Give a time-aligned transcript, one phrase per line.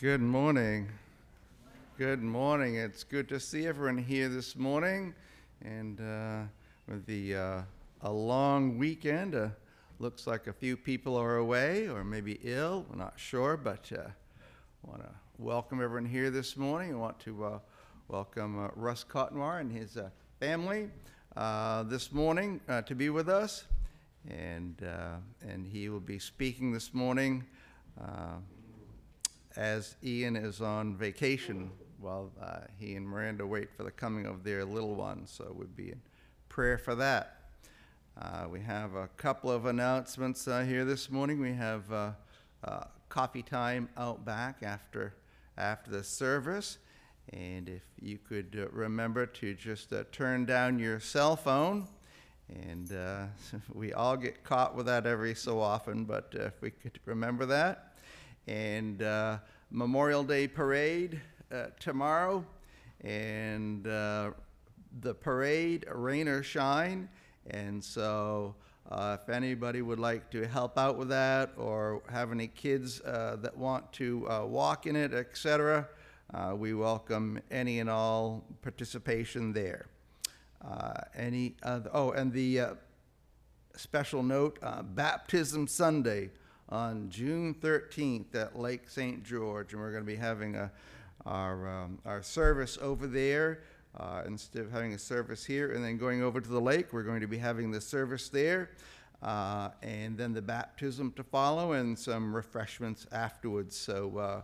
[0.00, 0.86] Good morning.
[1.96, 2.76] Good morning.
[2.76, 5.12] It's good to see everyone here this morning.
[5.60, 6.42] And uh,
[6.86, 7.62] with the uh,
[8.02, 9.48] a long weekend, uh,
[9.98, 12.86] looks like a few people are away or maybe ill.
[12.88, 14.02] We're not sure, but uh,
[14.84, 16.92] want to welcome everyone here this morning.
[16.92, 17.58] I want to uh,
[18.06, 20.90] welcome uh, Russ Cotnoir and his uh, family
[21.90, 23.64] this morning to be with us,
[24.30, 24.80] and
[25.44, 27.44] and he will be speaking this morning
[29.56, 34.44] as Ian is on vacation while uh, he and Miranda wait for the coming of
[34.44, 35.26] their little one.
[35.26, 36.00] So we'd be in
[36.48, 37.38] prayer for that.
[38.20, 41.40] Uh, we have a couple of announcements uh, here this morning.
[41.40, 42.10] We have uh,
[42.64, 45.14] uh, coffee time out back after
[45.56, 46.78] after the service,
[47.32, 51.86] and if you could uh, remember to just turn down your cell phone,
[52.48, 52.92] and
[53.72, 57.87] we all get caught with that every so often, but if we could remember that,
[58.48, 59.38] and uh,
[59.70, 61.20] Memorial Day parade
[61.52, 62.44] uh, tomorrow,
[63.02, 64.30] and uh,
[65.00, 67.08] the parade, rain or shine.
[67.50, 68.54] And so,
[68.90, 73.56] uh, if anybody would like to help out with that or have any kids that
[73.56, 75.86] want to walk in it, etc.,
[76.54, 79.86] we welcome any and all participation there.
[80.64, 82.74] Uh, any other, oh, and the uh,
[83.76, 86.30] special note uh, Baptism Sunday
[86.68, 89.24] on June 13th at Lake St.
[89.24, 90.70] George, and we're going to be having a,
[91.24, 93.60] our, um, our service over there.
[93.96, 97.02] Uh, instead of having a service here and then going over to the lake, we're
[97.02, 98.70] going to be having the service there,
[99.22, 103.76] uh, and then the baptism to follow, and some refreshments afterwards.
[103.76, 104.42] So uh,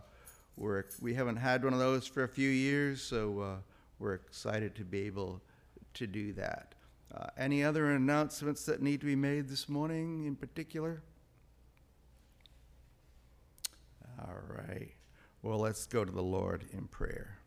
[0.57, 3.55] we're we haven't had one of those for a few years, so uh,
[3.99, 5.41] we're excited to be able
[5.93, 6.73] to do that.
[7.15, 11.01] Uh, any other announcements that need to be made this morning in particular?
[14.19, 14.91] All right.
[15.41, 17.37] Well, let's go to the Lord in prayer.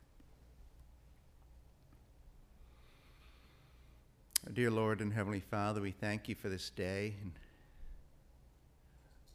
[4.53, 7.15] Dear Lord and Heavenly Father, we thank you for this day.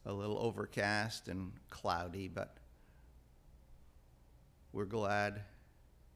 [0.06, 2.58] A little overcast and cloudy, but
[4.72, 5.41] we're glad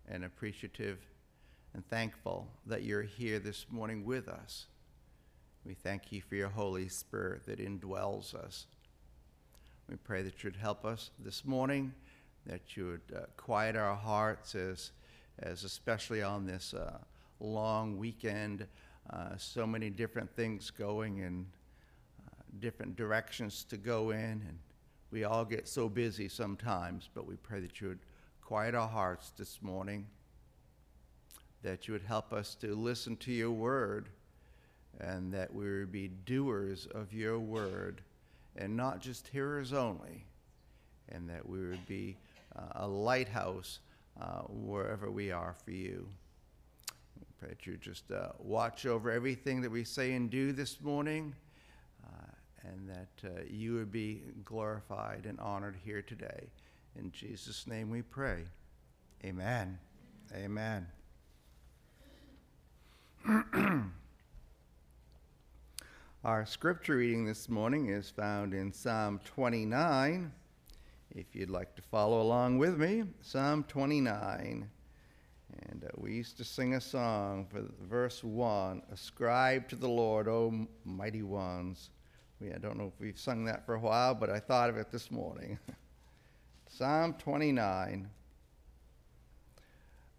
[0.08, 1.00] and appreciative
[1.74, 4.68] and thankful that you're here this morning with us.
[5.66, 8.68] We thank you for your Holy Spirit that indwells us.
[9.90, 11.94] We pray that you'd help us this morning,
[12.46, 14.92] that you would uh, quiet our hearts as,
[15.40, 16.98] as especially on this uh,
[17.40, 18.68] long weekend,
[19.12, 21.46] uh, so many different things going in
[22.28, 24.60] uh, different directions to go in, and
[25.10, 28.00] we all get so busy sometimes, but we pray that you would
[28.42, 30.06] quiet our hearts this morning,
[31.64, 34.10] that you would help us to listen to your word,
[35.00, 38.02] and that we would be doers of your word
[38.58, 40.26] and not just hearers only,
[41.10, 42.18] and that we would be
[42.56, 43.80] uh, a lighthouse
[44.22, 46.08] uh, wherever we are for you.
[47.20, 50.82] We pray that you just uh, watch over everything that we say and do this
[50.82, 51.36] morning,
[52.06, 56.50] uh, and that uh, you would be glorified and honored here today.
[56.98, 58.44] In Jesus' name we pray.
[59.24, 59.78] Amen.
[60.36, 60.88] Amen.
[66.28, 70.30] Our scripture reading this morning is found in Psalm 29.
[71.16, 74.70] If you'd like to follow along with me, Psalm 29.
[75.70, 80.28] And uh, we used to sing a song for verse 1 Ascribe to the Lord,
[80.28, 81.92] O mighty ones.
[82.42, 84.76] We, I don't know if we've sung that for a while, but I thought of
[84.76, 85.58] it this morning.
[86.68, 88.10] Psalm 29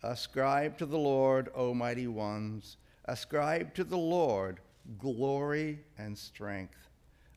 [0.02, 2.78] Ascribe to the Lord, O mighty ones.
[3.04, 4.60] Ascribe to the Lord
[4.96, 6.88] glory and strength.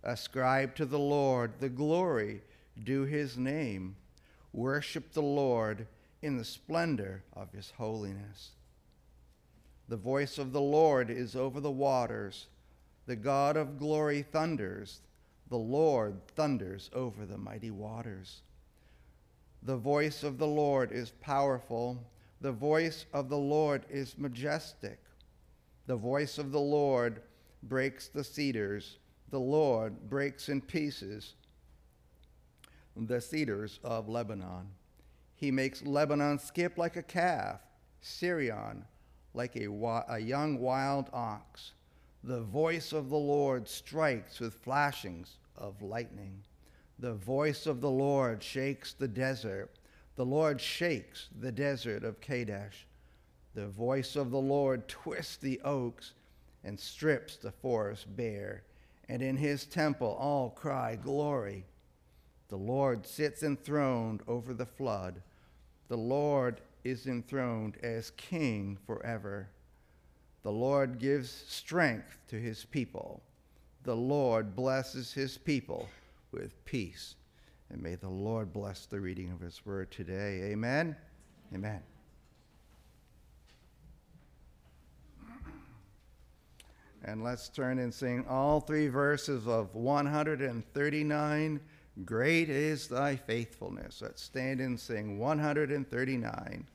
[0.03, 2.41] Ascribe to the Lord the glory
[2.83, 3.95] due his name.
[4.53, 5.87] Worship the Lord
[6.21, 8.51] in the splendor of his holiness.
[9.87, 12.47] The voice of the Lord is over the waters.
[13.05, 15.01] The God of glory thunders.
[15.49, 18.41] The Lord thunders over the mighty waters.
[19.63, 22.03] The voice of the Lord is powerful.
[22.39, 24.99] The voice of the Lord is majestic.
[25.87, 27.21] The voice of the Lord
[27.63, 28.97] breaks the cedars.
[29.29, 31.33] The Lord breaks in pieces
[32.95, 34.67] the cedars of Lebanon.
[35.35, 37.61] He makes Lebanon skip like a calf,
[38.01, 38.83] Sirion
[39.33, 39.67] like a,
[40.09, 41.71] a young wild ox.
[42.23, 46.43] The voice of the Lord strikes with flashings of lightning.
[46.99, 49.71] The voice of the Lord shakes the desert.
[50.15, 52.85] The Lord shakes the desert of Kadesh.
[53.55, 56.13] The voice of the Lord twists the oaks
[56.63, 58.63] and strips the forest bare.
[59.09, 61.65] And in his temple all cry, Glory.
[62.49, 65.21] The Lord sits enthroned over the flood.
[65.87, 69.49] The Lord is enthroned as king forever.
[70.43, 73.21] The Lord gives strength to his people.
[73.83, 75.87] The Lord blesses his people
[76.31, 77.15] with peace.
[77.69, 80.51] And may the Lord bless the reading of his word today.
[80.51, 80.95] Amen.
[81.53, 81.81] Amen.
[87.03, 91.59] And let's turn and sing all three verses of 139.
[92.05, 94.01] Great is thy faithfulness.
[94.01, 96.67] Let's stand and sing 139.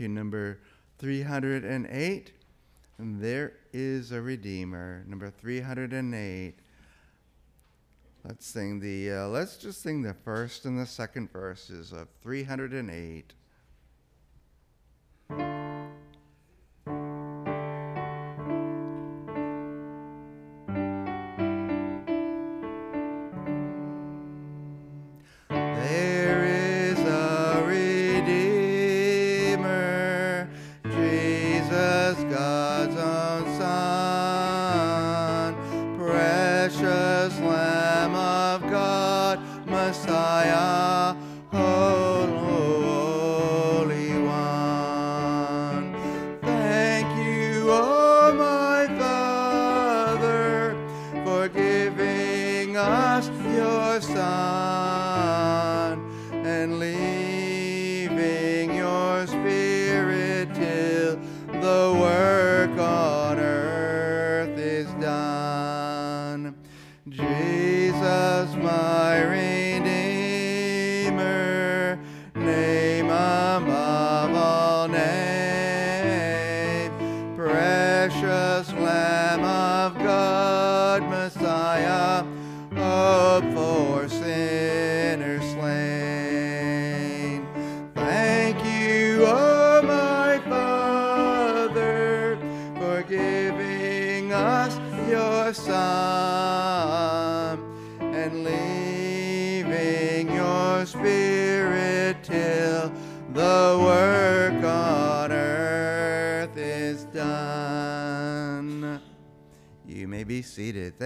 [0.00, 0.58] To number
[0.98, 2.32] 308.
[2.98, 6.54] And there is a Redeemer, number 308.
[8.24, 13.32] Let's sing the, uh, let's just sing the first and the second verses of 308.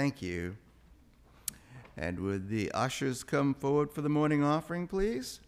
[0.05, 0.59] Thank you.
[1.97, 5.41] And would the ushers come forward for the morning offering, please?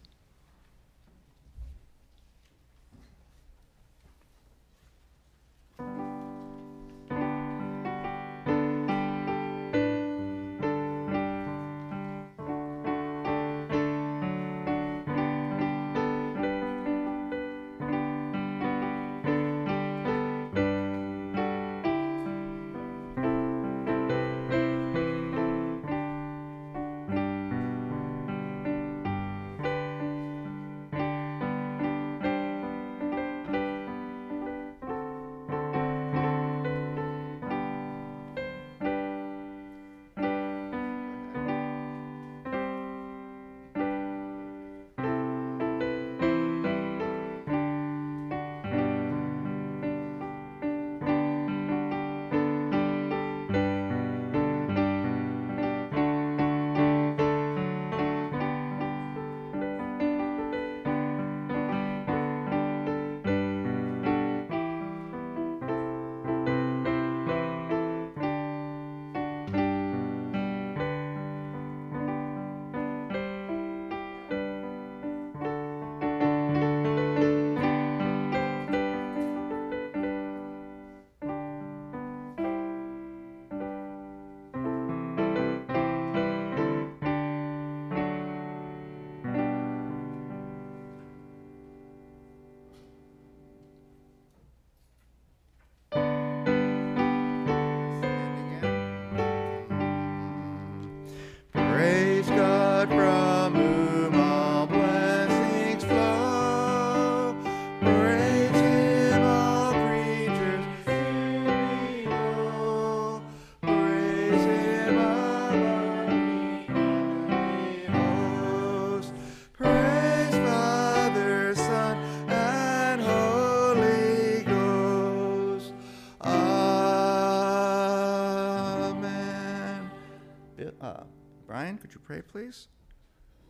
[131.87, 132.67] Could you pray, please?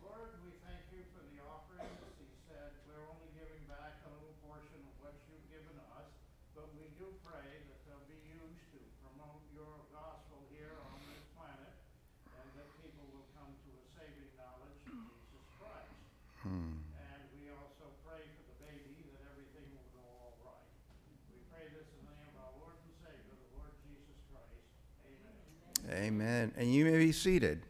[0.05, 2.05] Lord, we thank you for the offerings.
[2.21, 6.05] He said, we're only giving back a little portion of what you've given us,
[6.53, 11.25] but we do pray that they'll be used to promote your gospel here on this
[11.33, 11.73] planet,
[12.29, 15.97] and that people will come to a saving knowledge of Jesus Christ.
[16.45, 16.77] Hmm.
[16.93, 20.69] And we also pray for the baby, that everything will go all right.
[21.33, 24.61] We pray this in the name of our Lord and Savior, the Lord Jesus Christ.
[25.09, 25.41] Amen.
[25.89, 26.45] Amen.
[26.53, 27.65] And you may be seated.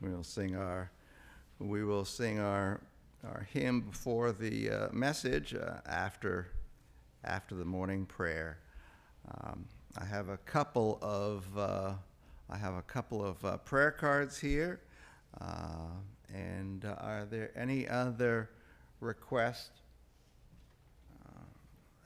[0.00, 0.90] We'll sing our,
[1.58, 2.80] we will sing our,
[3.24, 6.52] our hymn before the uh, message uh, after,
[7.24, 8.58] after the morning prayer.
[9.28, 11.94] Um, I have a couple of, uh,
[12.48, 14.80] I have a couple of uh, prayer cards here.
[15.40, 15.90] Uh,
[16.32, 18.50] and are there any other
[19.00, 19.80] requests
[21.26, 21.42] uh,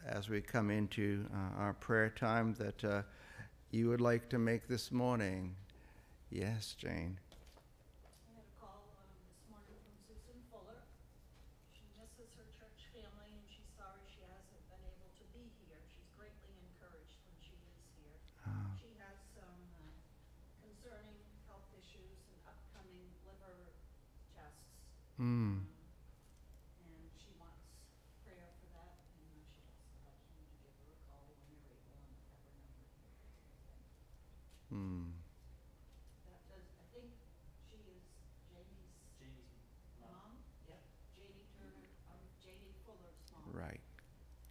[0.06, 1.26] as we come into
[1.58, 3.04] our prayer time that
[3.70, 5.56] you would like to make this morning?
[6.30, 7.18] Yes, Jane.
[8.24, 10.80] I had a call um, this morning from Susan Fuller.
[11.76, 15.80] She misses her church family and she's sorry she hasn't been able to be here.
[15.92, 18.16] She's greatly encouraged when she is here.
[18.48, 18.72] Ah.
[18.80, 19.92] She has some uh,
[20.64, 23.76] concerning health issues and upcoming liver
[24.32, 24.72] tests.
[25.20, 25.64] Mm.
[25.64, 27.68] And she wants
[28.24, 31.68] prayer for that and she asked about you to give her a call when you're
[31.68, 32.86] able and have her number.
[36.26, 37.12] That does, I think
[37.68, 38.02] she is
[38.48, 38.96] Jamie's.
[39.20, 39.52] Jamie's
[40.00, 40.40] Mom?
[40.66, 40.80] Yep.
[41.14, 41.36] J.D.
[41.54, 42.72] Turner, um, J.D.
[42.88, 43.52] Fuller's mom.
[43.52, 43.80] Right.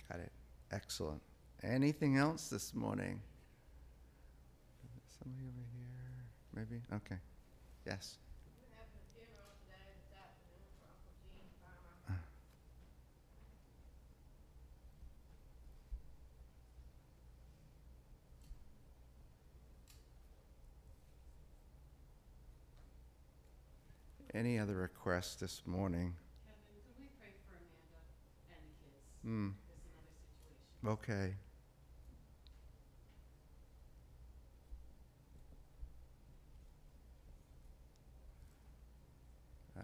[0.08, 0.32] Got it.
[0.72, 1.22] Excellent.
[1.64, 3.22] Anything else this morning?
[5.22, 6.26] Somebody over here?
[6.56, 6.82] Maybe?
[6.94, 7.20] Okay.
[7.86, 8.18] Yes.
[8.58, 12.18] We're having a funeral today this afternoon for Uncle Gene Farmer.
[24.34, 26.16] Any other requests this morning?
[26.46, 28.00] Kevin, could we pray for Amanda
[28.50, 29.04] and the kids?
[29.24, 29.50] Hmm.
[29.68, 30.88] There's another situation.
[30.88, 31.36] Okay.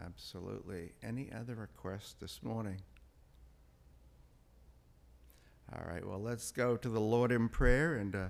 [0.06, 0.94] Absolutely.
[1.04, 2.78] Any other requests this morning?
[5.74, 8.28] All right, well, let's go to the Lord in prayer, and uh,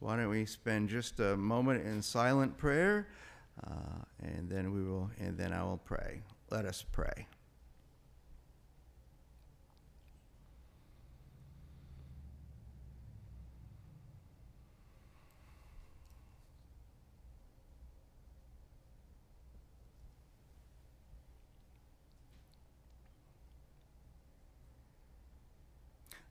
[0.00, 3.08] why don't we spend just a moment in silent prayer,
[3.66, 6.22] uh, and then we will, and then I will pray.
[6.50, 7.26] Let us pray.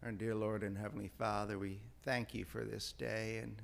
[0.05, 3.55] Our dear Lord and Heavenly Father, we thank you for this day and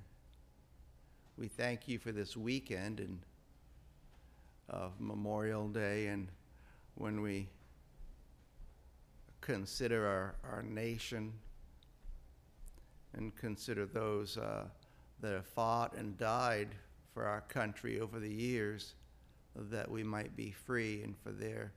[1.38, 3.19] we thank you for this weekend and
[4.69, 6.29] of Memorial Day and
[6.95, 7.49] when we
[9.41, 11.33] consider our, our nation
[13.13, 14.65] and consider those uh,
[15.21, 16.69] that have fought and died
[17.13, 18.93] for our country over the years
[19.55, 21.73] that we might be free and for their,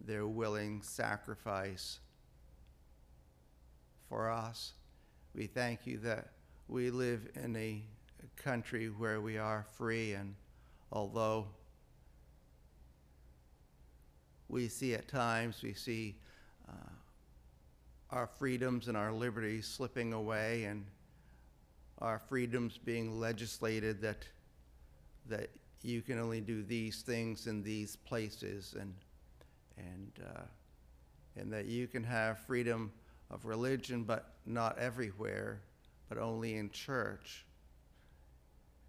[0.00, 2.00] their willing sacrifice
[4.08, 4.74] for us.
[5.34, 6.28] We thank you that
[6.68, 7.82] we live in a
[8.36, 10.34] country where we are free, and
[10.92, 11.46] although
[14.48, 16.16] we see at times, we see
[16.68, 16.92] uh,
[18.10, 20.84] our freedoms and our liberties slipping away, and
[21.98, 24.24] our freedoms being legislated that
[25.26, 25.48] that
[25.82, 28.94] you can only do these things in these places, and
[29.76, 30.42] and uh,
[31.36, 32.92] and that you can have freedom
[33.30, 35.60] of religion, but not everywhere,
[36.08, 37.44] but only in church.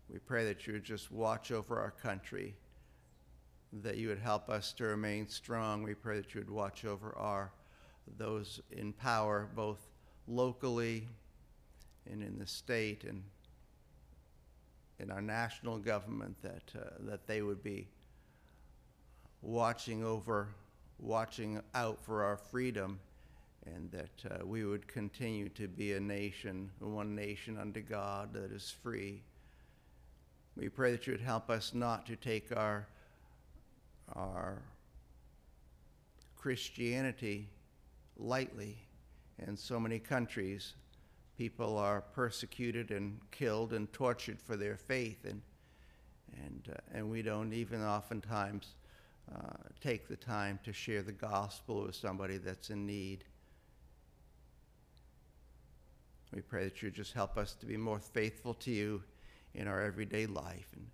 [0.09, 2.55] We pray that you just watch over our country,
[3.83, 5.83] that you would help us to remain strong.
[5.83, 7.51] We pray that you would watch over our
[8.17, 9.79] those in power, both
[10.27, 11.07] locally
[12.09, 13.23] and in the state and
[14.99, 17.87] in our national government, that uh, that they would be
[19.41, 20.49] watching over,
[20.99, 22.99] watching out for our freedom
[23.65, 28.51] and that uh, we would continue to be a nation, one nation under God that
[28.51, 29.21] is free.
[30.55, 32.87] We pray that you would help us not to take our,
[34.13, 34.61] our
[36.35, 37.49] Christianity
[38.17, 38.77] lightly.
[39.47, 40.75] In so many countries,
[41.37, 45.41] people are persecuted and killed and tortured for their faith, and,
[46.45, 48.75] and, uh, and we don't even oftentimes
[49.33, 49.39] uh,
[49.81, 53.23] take the time to share the gospel with somebody that's in need.
[56.33, 59.03] We pray that you just help us to be more faithful to you
[59.53, 60.67] in our everyday life.
[60.75, 60.87] And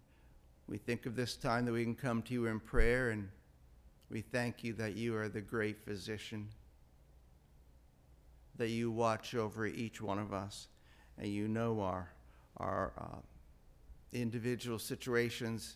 [0.71, 3.27] we think of this time that we can come to you in prayer, and
[4.09, 6.47] we thank you that you are the great physician,
[8.55, 10.69] that you watch over each one of us,
[11.17, 12.13] and you know our,
[12.55, 13.17] our uh,
[14.13, 15.75] individual situations.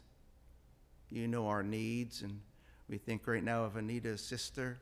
[1.10, 2.40] You know our needs, and
[2.88, 4.80] we think right now of Anita's sister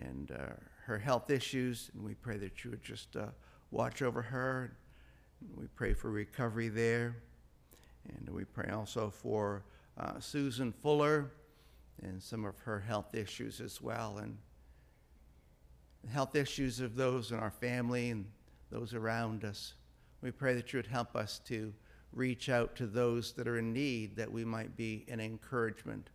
[0.00, 0.54] and uh,
[0.86, 3.26] her health issues, and we pray that you would just uh,
[3.70, 4.72] watch over her.
[5.56, 7.14] We pray for recovery there.
[8.16, 9.64] And we pray also for
[9.98, 11.30] uh, Susan Fuller
[12.02, 14.18] and some of her health issues as well.
[14.18, 14.36] And
[16.08, 18.26] health issues of those in our family and
[18.70, 19.74] those around us.
[20.22, 21.72] We pray that you would help us to
[22.12, 26.10] reach out to those that are in need, that we might be an encouragement,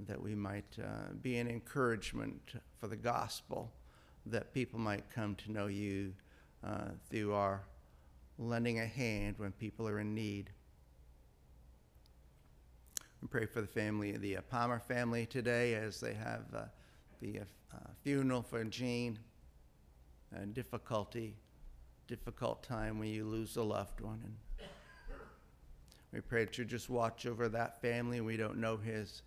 [0.00, 3.72] that we might uh, be an encouragement for the gospel,
[4.26, 6.12] that people might come to know you
[6.64, 7.62] uh, through our
[8.38, 10.50] lending a hand when people are in need.
[13.22, 16.62] We pray for the family, the uh, Palmer family today as they have uh,
[17.20, 19.16] the uh, funeral for Gene.
[20.36, 21.36] A difficulty,
[22.08, 24.20] difficult time when you lose a loved one.
[24.24, 24.68] And
[26.12, 28.20] we pray that you just watch over that family.
[28.20, 29.22] We don't know his,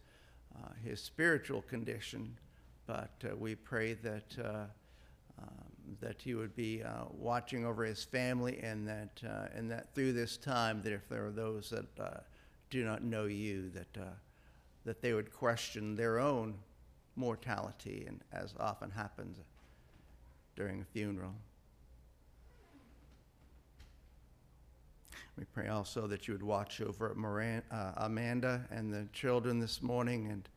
[0.57, 2.37] uh, his spiritual condition,
[2.87, 4.65] but uh, we pray that uh,
[5.39, 9.93] um, that he would be uh, watching over his family, and that uh, and that
[9.95, 12.19] through this time, that if there are those that uh,
[12.75, 14.05] do not know you, that uh,
[14.85, 16.55] that they would question their own
[17.15, 19.37] mortality, and as often happens
[20.55, 21.33] during a funeral.
[25.37, 29.81] We pray also that you would watch over Moran, uh, Amanda and the children this
[29.81, 30.47] morning, and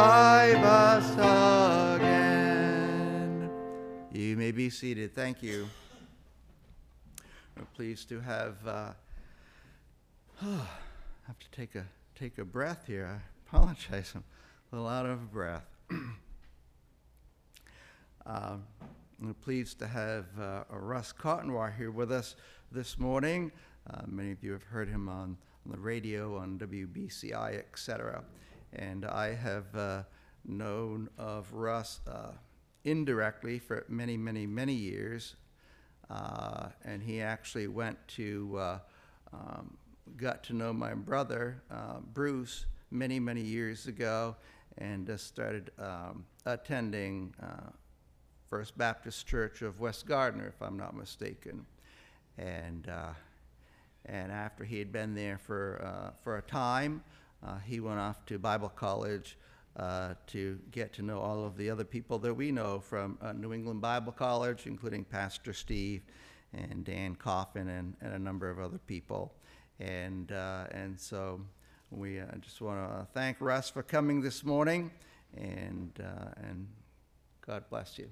[0.07, 1.11] Revive us
[1.97, 3.51] again.
[4.12, 5.12] You may be seated.
[5.16, 5.69] Thank you.
[7.59, 8.55] We're pleased to have.
[8.64, 8.92] Uh,
[11.27, 13.21] have to take a take a breath here.
[13.21, 14.12] I apologize.
[14.14, 14.23] I'm
[14.71, 15.66] a little out of breath.
[15.90, 16.16] um,
[19.21, 22.37] I'm pleased to have uh, Russ Cotnoir here with us
[22.71, 23.51] this morning.
[23.90, 28.23] Uh, many of you have heard him on, on the radio, on WBCI, etc.
[28.72, 30.02] And I have uh,
[30.44, 32.33] known of Russ uh,
[32.85, 35.37] indirectly for many, many, many years.
[36.09, 38.79] Uh, and he actually went to, uh,
[39.33, 39.76] um,
[40.16, 44.37] got to know my brother, uh, Bruce, many, many years ago,
[44.79, 47.70] and uh, started um, attending uh,
[48.48, 51.66] First Baptist Church of West Gardner, if I'm not mistaken.
[52.38, 52.88] And,
[54.05, 57.02] and after he had been there for, uh, for a time,
[57.44, 59.37] uh, he went off to Bible college
[59.77, 63.33] uh, to get to know all of the other people that we know from uh,
[63.33, 66.03] New England Bible College, including Pastor Steve
[66.55, 69.35] and Dan Coffin and, and a number of other people.
[69.79, 71.40] And, uh, and so
[71.90, 74.90] we uh, just want to thank Russ for coming this morning,
[75.37, 76.66] and, uh, and
[77.46, 78.09] God bless you.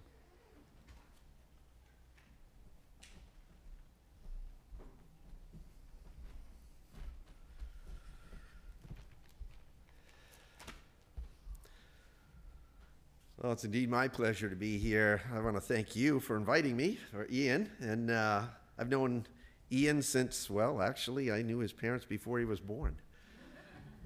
[13.45, 15.21] Well, it's indeed my pleasure to be here.
[15.31, 17.71] I want to thank you for inviting me, or Ian.
[17.79, 18.45] And uh,
[18.79, 19.27] I've known
[19.71, 22.97] Ian since, well, actually, I knew his parents before he was born.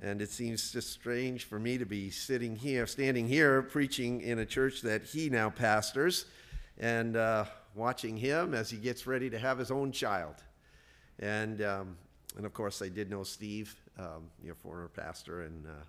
[0.02, 4.40] And it seems just strange for me to be sitting here, standing here, preaching in
[4.40, 6.24] a church that he now pastors,
[6.76, 7.44] and uh,
[7.76, 10.34] watching him as he gets ready to have his own child.
[11.20, 11.96] And, um,
[12.36, 15.84] and of course, I did know Steve, um, your former pastor, and uh,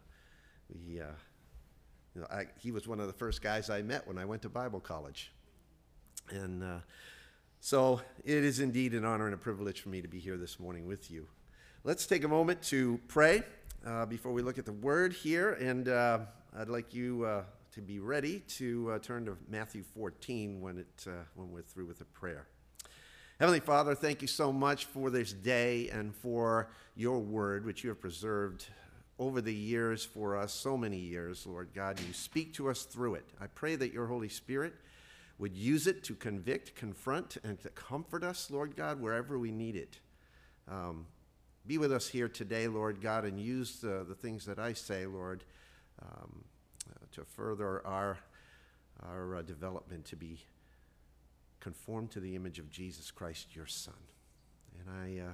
[0.72, 1.02] we.
[2.20, 4.42] You know, I, he was one of the first guys I met when I went
[4.42, 5.32] to Bible college.
[6.30, 6.80] And uh,
[7.62, 10.60] so it is indeed an honor and a privilege for me to be here this
[10.60, 11.28] morning with you.
[11.86, 13.44] Let's take a moment to pray
[13.88, 15.54] uh, before we look at the word here.
[15.54, 16.20] And uh,
[16.58, 21.06] I'd like you uh, to be ready to uh, turn to Matthew 14 when, it,
[21.08, 22.48] uh, when we're through with the prayer.
[23.40, 27.90] Heavenly Father, thank you so much for this day and for your word, which you
[27.92, 28.66] have preserved
[29.20, 32.00] over the years for us, so many years, Lord God.
[32.00, 33.26] You speak to us through it.
[33.40, 34.74] I pray that your Holy Spirit
[35.38, 39.76] would use it to convict, confront, and to comfort us, Lord God, wherever we need
[39.76, 40.00] it.
[40.70, 41.06] Um,
[41.68, 45.06] be with us here today, Lord God, and use the, the things that I say,
[45.06, 45.44] Lord,
[46.02, 46.44] um,
[46.90, 48.18] uh, to further our,
[49.04, 50.40] our uh, development to be
[51.60, 53.94] conformed to the image of Jesus Christ, your Son.
[54.80, 55.34] And I, uh,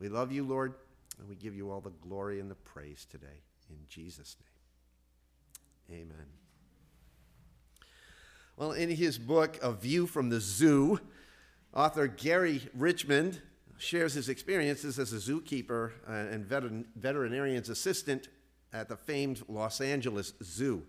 [0.00, 0.74] we love you, Lord.
[1.18, 3.42] And we give you all the glory and the praise today.
[3.70, 4.36] In Jesus'
[5.88, 6.02] name.
[6.02, 6.26] Amen.
[8.56, 11.00] Well, in his book, A View from the Zoo,
[11.72, 13.40] author Gary Richmond
[13.78, 16.44] shares his experiences as a zookeeper and
[16.96, 18.28] veterinarian's assistant
[18.72, 20.82] at the famed Los Angeles Zoo.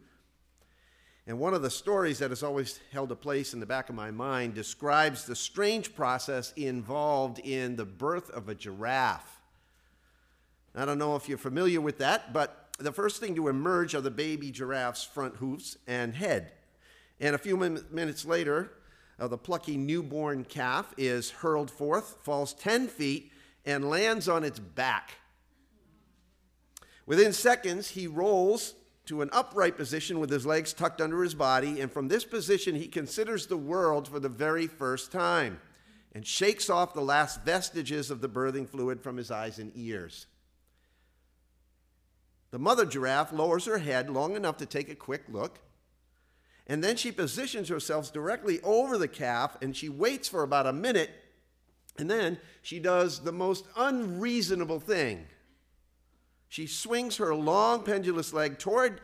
[1.27, 3.95] And one of the stories that has always held a place in the back of
[3.95, 9.38] my mind describes the strange process involved in the birth of a giraffe.
[10.75, 14.01] I don't know if you're familiar with that, but the first thing to emerge are
[14.01, 16.53] the baby giraffe's front hoofs and head.
[17.19, 18.71] And a few min- minutes later,
[19.19, 23.31] uh, the plucky newborn calf is hurled forth, falls 10 feet,
[23.65, 25.15] and lands on its back.
[27.05, 28.75] Within seconds, he rolls
[29.07, 32.75] to an upright position with his legs tucked under his body, and from this position,
[32.75, 35.59] he considers the world for the very first time
[36.13, 40.27] and shakes off the last vestiges of the birthing fluid from his eyes and ears.
[42.51, 45.59] The mother giraffe lowers her head long enough to take a quick look,
[46.67, 50.73] and then she positions herself directly over the calf and she waits for about a
[50.73, 51.11] minute,
[51.97, 55.25] and then she does the most unreasonable thing.
[56.47, 59.01] She swings her long pendulous leg toward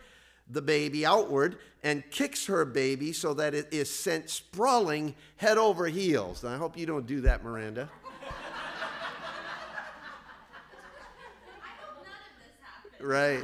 [0.49, 5.87] the baby outward and kicks her baby so that it is sent sprawling head over
[5.87, 6.43] heels.
[6.43, 7.89] I hope you don't do that, Miranda.
[12.99, 13.43] Right.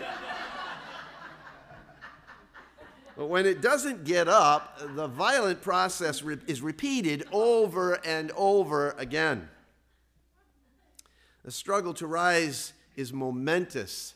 [3.17, 8.95] But when it doesn't get up, the violent process re- is repeated over and over
[8.97, 9.49] again.
[11.43, 14.15] The struggle to rise is momentous.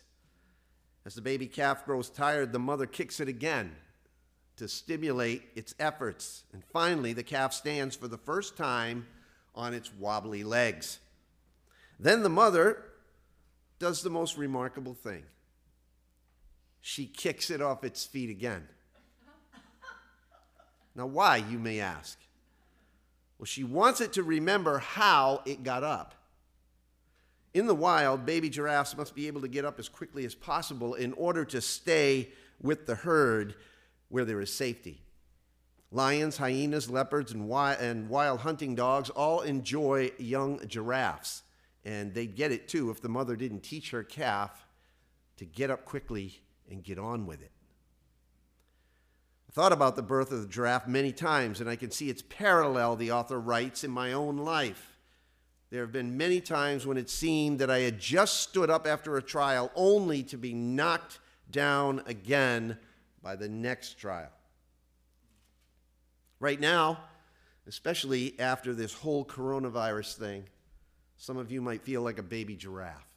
[1.05, 3.75] As the baby calf grows tired, the mother kicks it again
[4.57, 6.43] to stimulate its efforts.
[6.53, 9.05] And finally, the calf stands for the first time
[9.53, 10.99] on its wobbly legs.
[11.99, 12.83] Then the mother
[13.79, 15.23] does the most remarkable thing
[16.87, 18.67] she kicks it off its feet again.
[20.93, 22.19] Now, why, you may ask?
[23.39, 26.13] Well, she wants it to remember how it got up.
[27.55, 30.93] In the wild, baby giraffes must be able to get up as quickly as possible
[30.93, 32.29] in order to stay
[32.61, 33.55] with the herd
[34.09, 35.01] where there is safety.
[35.91, 37.47] Lions, hyenas, leopards, and
[38.09, 41.41] wild, hunting dogs all enjoy young giraffes.
[41.85, 44.67] And they'd get it too if the mother didn't teach her calf
[45.37, 47.51] to get up quickly and get on with it.
[49.47, 52.23] I thought about the birth of the giraffe many times, and I can see its
[52.27, 54.97] parallel, the author writes, in my own life.
[55.69, 59.17] There have been many times when it seemed that I had just stood up after
[59.17, 61.19] a trial only to be knocked
[61.51, 62.77] down again
[63.21, 64.31] by the next trial.
[66.39, 66.99] Right now,
[67.67, 70.45] especially after this whole coronavirus thing,
[71.17, 73.07] some of you might feel like a baby giraffe.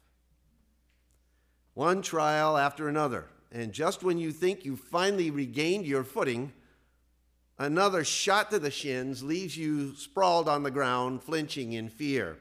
[1.73, 6.53] One trial after another, and just when you think you've finally regained your footing,
[7.57, 12.37] another shot to the shins leaves you sprawled on the ground, flinching in fear.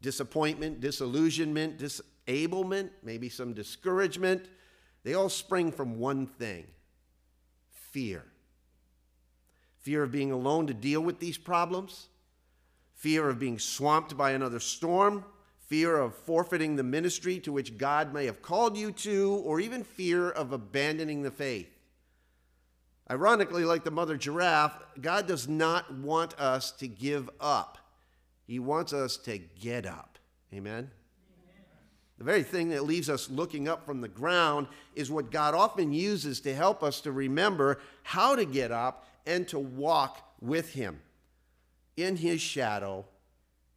[0.00, 4.48] Disappointment, disillusionment, disablement, maybe some discouragement,
[5.02, 6.66] they all spring from one thing
[7.70, 8.24] fear.
[9.78, 12.08] Fear of being alone to deal with these problems,
[13.04, 15.22] fear of being swamped by another storm,
[15.66, 19.84] fear of forfeiting the ministry to which God may have called you to, or even
[19.84, 21.68] fear of abandoning the faith.
[23.10, 27.76] Ironically, like the mother giraffe, God does not want us to give up.
[28.46, 30.18] He wants us to get up.
[30.54, 30.90] Amen?
[32.16, 35.92] The very thing that leaves us looking up from the ground is what God often
[35.92, 41.00] uses to help us to remember how to get up and to walk with Him
[41.96, 43.04] in His shadow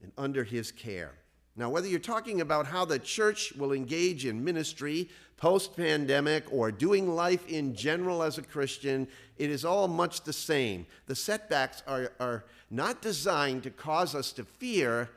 [0.01, 1.13] and under His care.
[1.55, 6.71] Now, whether you're talking about how the church will engage in ministry post pandemic or
[6.71, 10.85] doing life in general as a Christian, it is all much the same.
[11.05, 15.09] The setbacks are, are not designed to cause us to fear,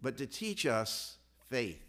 [0.00, 1.16] but to teach us
[1.50, 1.82] faith.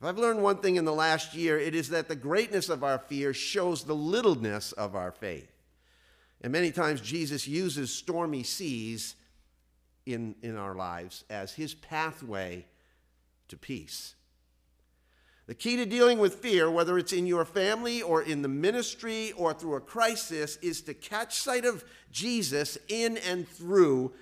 [0.00, 2.82] If I've learned one thing in the last year, it is that the greatness of
[2.82, 5.49] our fear shows the littleness of our faith.
[6.40, 9.14] And many times Jesus uses stormy seas
[10.06, 12.64] in, in our lives as his pathway
[13.48, 14.14] to peace.
[15.46, 19.32] The key to dealing with fear, whether it's in your family or in the ministry
[19.32, 24.12] or through a crisis, is to catch sight of Jesus in and through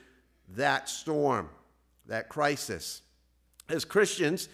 [0.57, 1.50] that storm,
[2.07, 3.02] that crisis.
[3.68, 4.48] As Christians,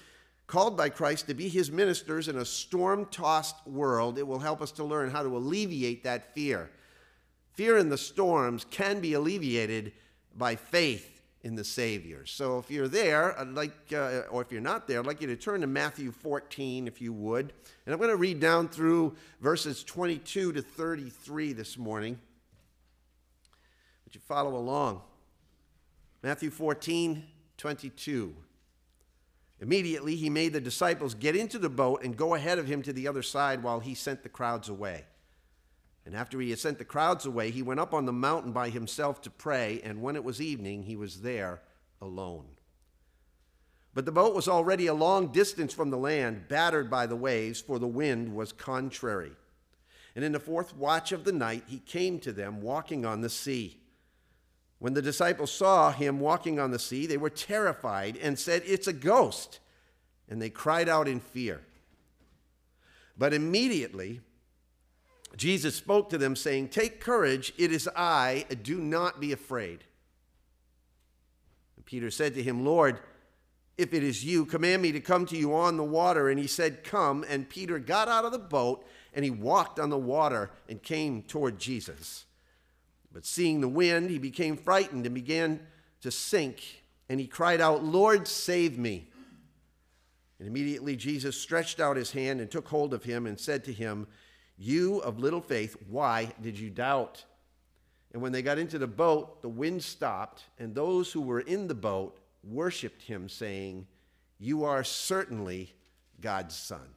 [0.49, 4.61] called by Christ to be his ministers in a storm tossed world, it will help
[4.61, 6.71] us to learn how to alleviate that fear.
[7.55, 9.93] Fear in the storms can be alleviated
[10.37, 12.27] by faith in the Savior.
[12.27, 15.27] So if you're there, I'd like, uh, or if you're not there, I'd like you
[15.29, 17.53] to turn to Matthew 14, if you would.
[17.85, 22.19] And I'm going to read down through verses 22 to 33 this morning.
[24.05, 25.03] Would you follow along?
[26.23, 27.23] Matthew 14,
[27.59, 28.35] 22.
[29.61, 32.93] Immediately, he made the disciples get into the boat and go ahead of him to
[32.93, 35.05] the other side while he sent the crowds away.
[36.07, 38.69] And after he had sent the crowds away, he went up on the mountain by
[38.69, 41.63] himself to pray, and when it was evening, he was there
[42.01, 42.45] alone.
[43.95, 47.61] But the boat was already a long distance from the land, battered by the waves,
[47.61, 49.33] for the wind was contrary.
[50.17, 53.31] And in the fourth watch of the night, he came to them walking on the
[53.31, 53.81] sea.
[54.79, 58.89] When the disciples saw him walking on the sea, they were terrified and said, It's
[58.89, 59.61] a ghost.
[60.29, 61.61] And they cried out in fear.
[63.17, 64.21] But immediately,
[65.37, 69.85] Jesus spoke to them, saying, Take courage, it is I, do not be afraid.
[71.77, 73.01] And Peter said to him, Lord,
[73.77, 76.29] if it is you, command me to come to you on the water.
[76.29, 77.25] And he said, Come.
[77.29, 81.23] And Peter got out of the boat and he walked on the water and came
[81.23, 82.25] toward Jesus.
[83.13, 85.61] But seeing the wind, he became frightened and began
[86.03, 86.83] to sink.
[87.09, 89.09] And he cried out, Lord, save me.
[90.39, 93.73] And immediately Jesus stretched out his hand and took hold of him and said to
[93.73, 94.07] him,
[94.57, 97.25] You of little faith, why did you doubt?
[98.13, 101.67] And when they got into the boat, the wind stopped, and those who were in
[101.67, 103.87] the boat worshiped him, saying,
[104.39, 105.73] You are certainly
[106.21, 106.95] God's Son.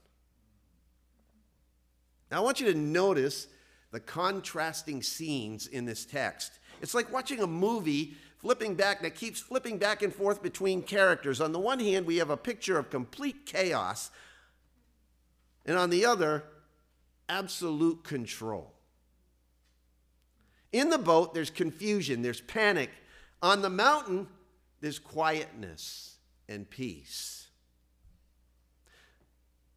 [2.29, 3.47] Now, I want you to notice
[3.91, 6.59] the contrasting scenes in this text.
[6.81, 11.41] It's like watching a movie flipping back that keeps flipping back and forth between characters.
[11.41, 14.11] On the one hand, we have a picture of complete chaos,
[15.65, 16.43] and on the other,
[17.29, 18.73] absolute control.
[20.71, 22.89] In the boat, there's confusion, there's panic.
[23.41, 24.27] On the mountain,
[24.81, 27.47] there's quietness and peace.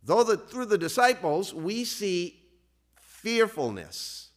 [0.02, 2.40] Though the, through the disciples, we see
[2.96, 4.30] fearfulness.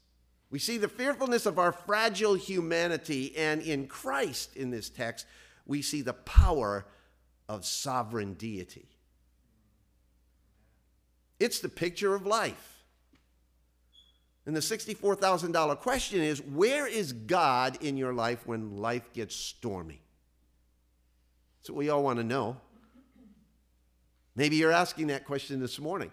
[0.50, 5.26] We see the fearfulness of our fragile humanity, and in Christ, in this text,
[5.66, 6.86] we see the power
[7.50, 8.88] of sovereign deity.
[11.40, 12.73] It's the picture of life.
[14.46, 20.02] And the $64,000 question is where is God in your life when life gets stormy?
[21.60, 22.58] That's what we all want to know.
[24.36, 26.12] Maybe you're asking that question this morning.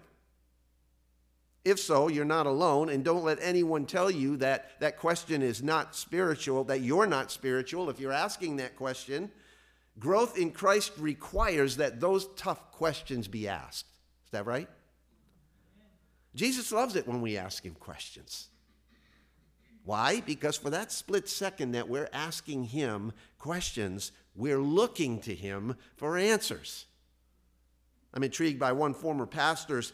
[1.65, 5.61] If so, you're not alone, and don't let anyone tell you that that question is
[5.61, 7.89] not spiritual, that you're not spiritual.
[7.89, 9.29] If you're asking that question,
[9.99, 13.85] growth in Christ requires that those tough questions be asked.
[14.25, 14.69] Is that right?
[16.35, 18.47] Jesus loves it when we ask him questions.
[19.83, 20.21] Why?
[20.21, 26.17] Because for that split second that we're asking him questions, we're looking to him for
[26.17, 26.85] answers.
[28.13, 29.93] I'm intrigued by one former pastor's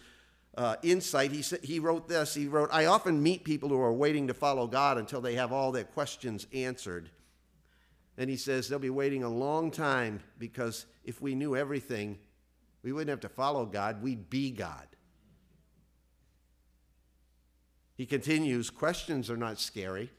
[0.58, 1.32] uh, insight.
[1.32, 4.68] He, he wrote this He wrote, I often meet people who are waiting to follow
[4.68, 7.10] God until they have all their questions answered.
[8.18, 12.18] And he says they'll be waiting a long time because if we knew everything,
[12.82, 14.88] we wouldn't have to follow God, we'd be God.
[17.98, 20.12] He continues questions are not scary.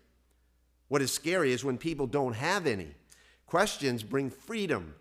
[0.88, 2.88] What is scary is when people don't have any.
[3.46, 4.94] Questions bring freedom.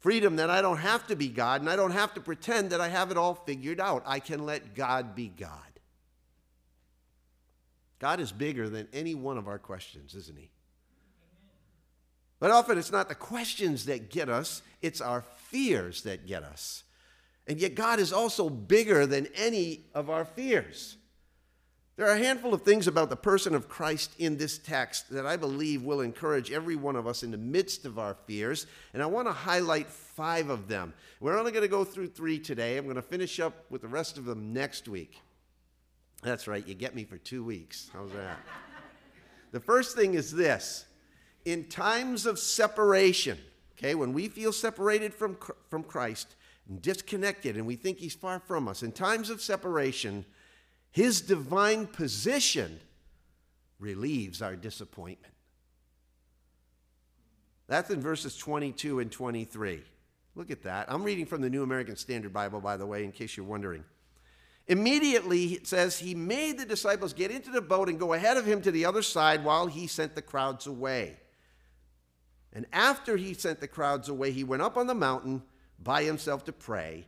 [0.00, 2.80] Freedom that I don't have to be God and I don't have to pretend that
[2.80, 4.02] I have it all figured out.
[4.04, 5.58] I can let God be God.
[8.00, 10.50] God is bigger than any one of our questions, isn't He?
[12.40, 16.82] But often it's not the questions that get us, it's our fears that get us.
[17.46, 20.96] And yet, God is also bigger than any of our fears.
[21.96, 25.26] There are a handful of things about the person of Christ in this text that
[25.26, 29.02] I believe will encourage every one of us in the midst of our fears, and
[29.02, 30.94] I want to highlight five of them.
[31.20, 32.78] We're only going to go through three today.
[32.78, 35.20] I'm going to finish up with the rest of them next week.
[36.22, 37.90] That's right, you get me for two weeks.
[37.92, 38.38] How's that?
[39.50, 40.86] the first thing is this
[41.44, 43.36] in times of separation,
[43.76, 45.36] okay, when we feel separated from,
[45.68, 46.36] from Christ
[46.68, 50.24] and disconnected and we think He's far from us, in times of separation,
[50.92, 52.78] his divine position
[53.78, 55.34] relieves our disappointment.
[57.66, 59.82] That's in verses 22 and 23.
[60.34, 60.92] Look at that.
[60.92, 63.84] I'm reading from the New American Standard Bible, by the way, in case you're wondering.
[64.66, 68.46] Immediately, it says, he made the disciples get into the boat and go ahead of
[68.46, 71.16] him to the other side while he sent the crowds away.
[72.52, 75.42] And after he sent the crowds away, he went up on the mountain
[75.82, 77.06] by himself to pray.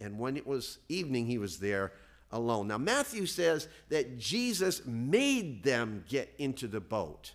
[0.00, 1.92] And when it was evening, he was there
[2.36, 2.68] alone.
[2.68, 7.34] Now, Matthew says that Jesus made them get into the boat.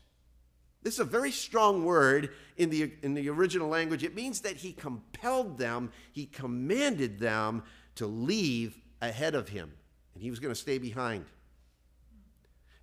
[0.84, 4.04] This is a very strong word in the, in the original language.
[4.04, 7.64] It means that he compelled them, he commanded them
[7.96, 9.72] to leave ahead of him,
[10.14, 11.26] and he was going to stay behind.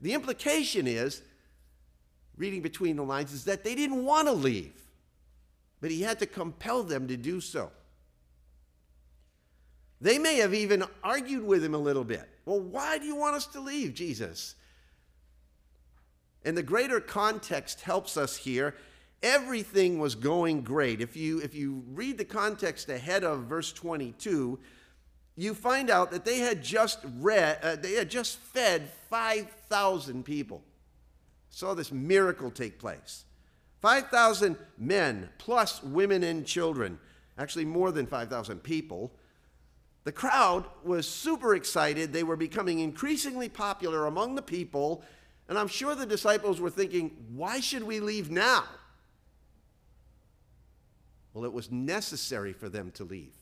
[0.01, 1.23] The implication is,
[2.37, 4.81] reading between the lines, is that they didn't want to leave.
[5.81, 7.71] but he had to compel them to do so.
[10.01, 12.29] They may have even argued with him a little bit.
[12.45, 14.55] Well, why do you want us to leave, Jesus?
[16.45, 18.77] And the greater context helps us here.
[19.23, 21.01] Everything was going great.
[21.01, 24.59] If you, if you read the context ahead of verse 22,
[25.37, 30.63] you find out that they had just read, uh, they had just fed 5,000 people.
[31.51, 33.25] Saw this miracle take place.
[33.81, 36.99] 5,000 men plus women and children,
[37.37, 39.13] actually more than 5,000 people.
[40.09, 42.15] The crowd was super excited.
[42.15, 45.03] They were becoming increasingly popular among the people.
[45.51, 48.65] And I'm sure the disciples were thinking, why should we leave now?
[51.35, 53.35] Well, it was necessary for them to leave.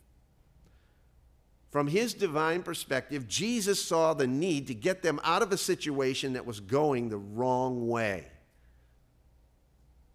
[1.70, 6.32] From his divine perspective, Jesus saw the need to get them out of a situation
[6.32, 8.26] that was going the wrong way.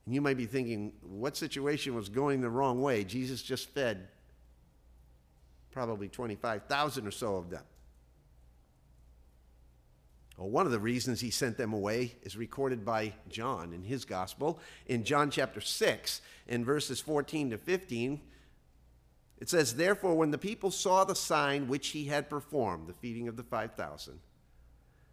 [0.05, 3.05] And you might be thinking, what situation was going the wrong way?
[3.05, 4.09] Jesus just fed
[5.71, 7.63] probably 25,000 or so of them.
[10.37, 14.05] Well, one of the reasons he sent them away is recorded by John in his
[14.05, 14.59] gospel.
[14.87, 18.21] In John chapter 6, in verses 14 to 15,
[19.39, 23.27] it says, Therefore, when the people saw the sign which he had performed, the feeding
[23.27, 24.19] of the 5,000,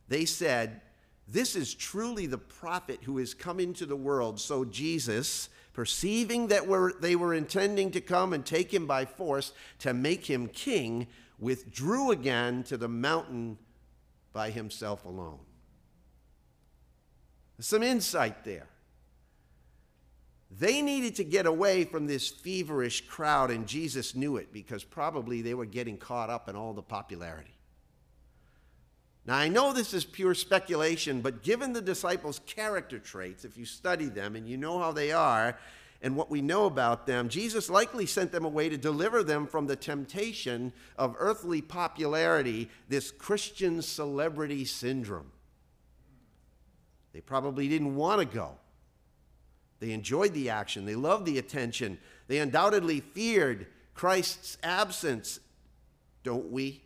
[0.08, 0.80] they said,
[1.26, 4.40] This is truly the prophet who is come into the world.
[4.40, 9.52] So Jesus, perceiving that were, they were intending to come and take him by force
[9.78, 11.06] to make him king,
[11.38, 13.56] withdrew again to the mountain
[14.32, 15.38] by himself alone.
[17.60, 18.66] Some insight there.
[20.50, 25.42] They needed to get away from this feverish crowd, and Jesus knew it because probably
[25.42, 27.56] they were getting caught up in all the popularity.
[29.28, 33.66] Now, I know this is pure speculation, but given the disciples' character traits, if you
[33.66, 35.58] study them and you know how they are
[36.00, 39.66] and what we know about them, Jesus likely sent them away to deliver them from
[39.66, 45.30] the temptation of earthly popularity, this Christian celebrity syndrome.
[47.12, 48.52] They probably didn't want to go.
[49.78, 51.98] They enjoyed the action, they loved the attention,
[52.28, 55.38] they undoubtedly feared Christ's absence,
[56.22, 56.82] don't we?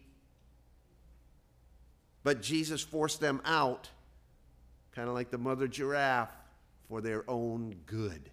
[2.25, 3.89] But Jesus forced them out,
[4.95, 6.35] kind of like the mother giraffe,
[6.89, 8.31] for their own good.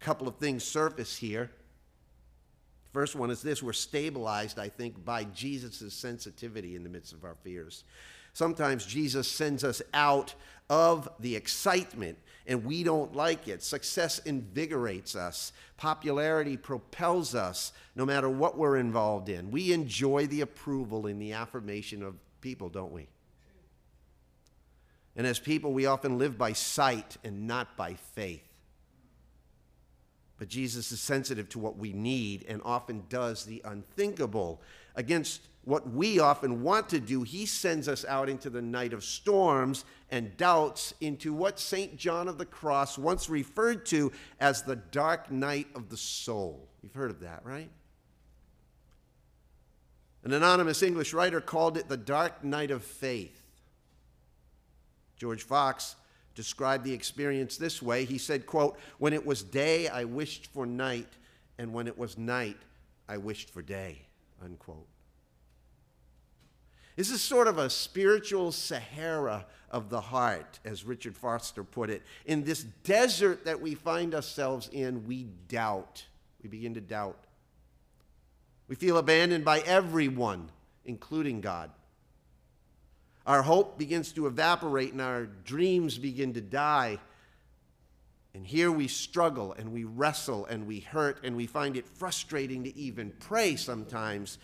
[0.00, 1.50] A couple of things surface here.
[2.92, 7.24] First one is this we're stabilized, I think, by Jesus' sensitivity in the midst of
[7.24, 7.84] our fears.
[8.32, 10.34] Sometimes Jesus sends us out
[10.68, 13.62] of the excitement and we don't like it.
[13.62, 19.50] Success invigorates us, popularity propels us no matter what we're involved in.
[19.50, 23.08] We enjoy the approval and the affirmation of people, don't we?
[25.16, 28.46] And as people, we often live by sight and not by faith.
[30.38, 34.60] But Jesus is sensitive to what we need and often does the unthinkable.
[34.94, 39.02] Against what we often want to do, he sends us out into the night of
[39.02, 41.96] storms and doubts, into what St.
[41.96, 46.68] John of the Cross once referred to as the dark night of the soul.
[46.82, 47.70] You've heard of that, right?
[50.24, 53.42] An anonymous English writer called it the dark night of faith.
[55.16, 55.96] George Fox
[56.34, 58.04] described the experience this way.
[58.04, 61.12] He said, quote, "When it was day, I wished for night,
[61.58, 62.56] and when it was night,
[63.06, 64.06] I wished for day."
[64.42, 64.88] Unquote.
[66.96, 72.02] This is sort of a spiritual Sahara of the heart, as Richard Foster put it.
[72.24, 76.06] In this desert that we find ourselves in, we doubt.
[76.42, 77.18] We begin to doubt.
[78.68, 80.50] We feel abandoned by everyone,
[80.84, 81.70] including God.
[83.26, 86.98] Our hope begins to evaporate and our dreams begin to die.
[88.34, 92.64] And here we struggle and we wrestle and we hurt and we find it frustrating
[92.64, 94.38] to even pray sometimes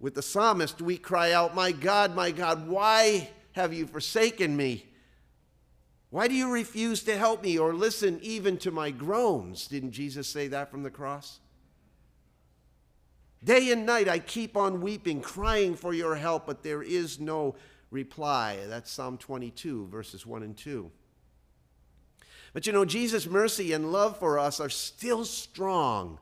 [0.00, 4.86] with the psalmist, we cry out, My God, my God, why have you forsaken me?
[6.10, 9.66] Why do you refuse to help me or listen even to my groans?
[9.66, 11.40] Didn't Jesus say that from the cross?
[13.42, 17.54] Day and night I keep on weeping, crying for your help, but there is no
[17.90, 18.58] reply.
[18.66, 20.90] That's Psalm 22, verses 1 and 2.
[22.52, 26.18] But you know, Jesus' mercy and love for us are still strong,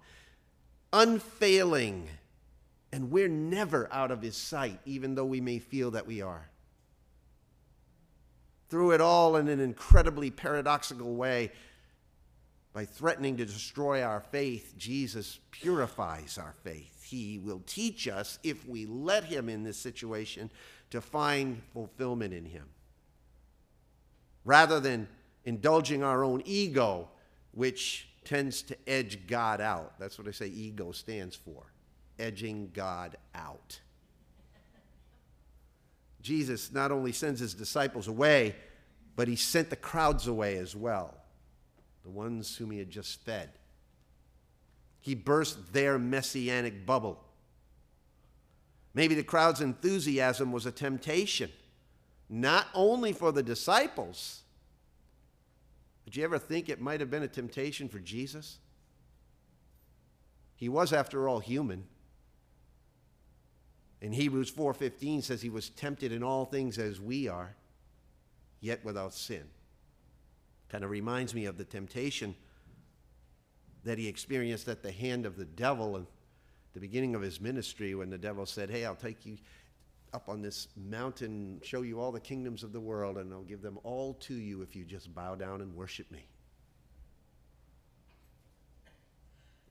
[0.92, 2.08] unfailing
[2.96, 6.48] and we're never out of his sight, even though we may feel that we are.
[8.70, 11.52] Through it all, in an incredibly paradoxical way,
[12.72, 16.95] by threatening to destroy our faith, Jesus purifies our faith.
[17.06, 20.50] He will teach us, if we let him in this situation,
[20.90, 22.64] to find fulfillment in him.
[24.44, 25.06] Rather than
[25.44, 27.08] indulging our own ego,
[27.52, 29.98] which tends to edge God out.
[30.00, 31.62] That's what I say ego stands for
[32.18, 33.80] edging God out.
[36.22, 38.56] Jesus not only sends his disciples away,
[39.14, 41.14] but he sent the crowds away as well,
[42.02, 43.50] the ones whom he had just fed.
[45.06, 47.22] He burst their messianic bubble.
[48.92, 51.48] Maybe the crowd's enthusiasm was a temptation,
[52.28, 54.42] not only for the disciples.
[56.04, 58.58] Did you ever think it might have been a temptation for Jesus?
[60.56, 61.84] He was, after all, human.
[64.00, 67.54] In Hebrews 4:15 says he was tempted in all things as we are,
[68.58, 69.44] yet without sin.
[70.68, 72.34] Kind of reminds me of the temptation
[73.86, 76.06] that he experienced at the hand of the devil in
[76.74, 79.38] the beginning of his ministry when the devil said, Hey, I'll take you
[80.12, 83.62] up on this mountain, show you all the kingdoms of the world, and I'll give
[83.62, 86.26] them all to you if you just bow down and worship me.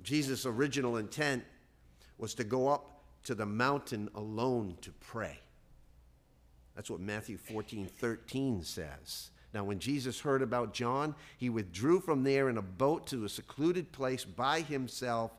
[0.01, 1.43] Jesus' original intent
[2.17, 5.39] was to go up to the mountain alone to pray.
[6.73, 9.31] That's what Matthew 14, 13 says.
[9.55, 13.29] Now, when Jesus heard about John, he withdrew from there in a boat to a
[13.29, 15.31] secluded place by himself.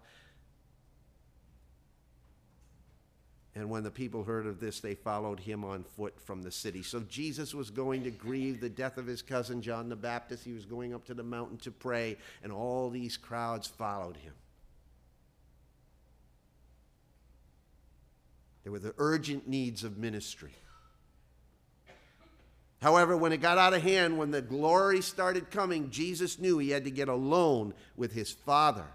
[3.55, 6.83] And when the people heard of this, they followed him on foot from the city.
[6.83, 10.47] So Jesus was going to grieve the death of his cousin John the Baptist.
[10.47, 14.33] He was going up to the mountain to pray, and all these crowds followed him.
[18.63, 20.55] There were the urgent needs of ministry.
[22.87, 26.71] However, when it got out of hand, when the glory started coming, Jesus knew he
[26.71, 28.87] had to get alone with his Father.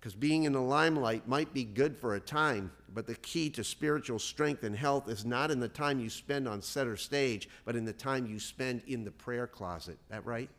[0.00, 3.62] Because being in the limelight might be good for a time, but the key to
[3.62, 7.76] spiritual strength and health is not in the time you spend on center stage, but
[7.76, 9.96] in the time you spend in the prayer closet.
[10.08, 10.50] That right?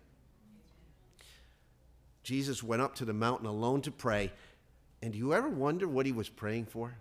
[2.23, 4.31] Jesus went up to the mountain alone to pray.
[5.03, 6.95] And do you ever wonder what he was praying for?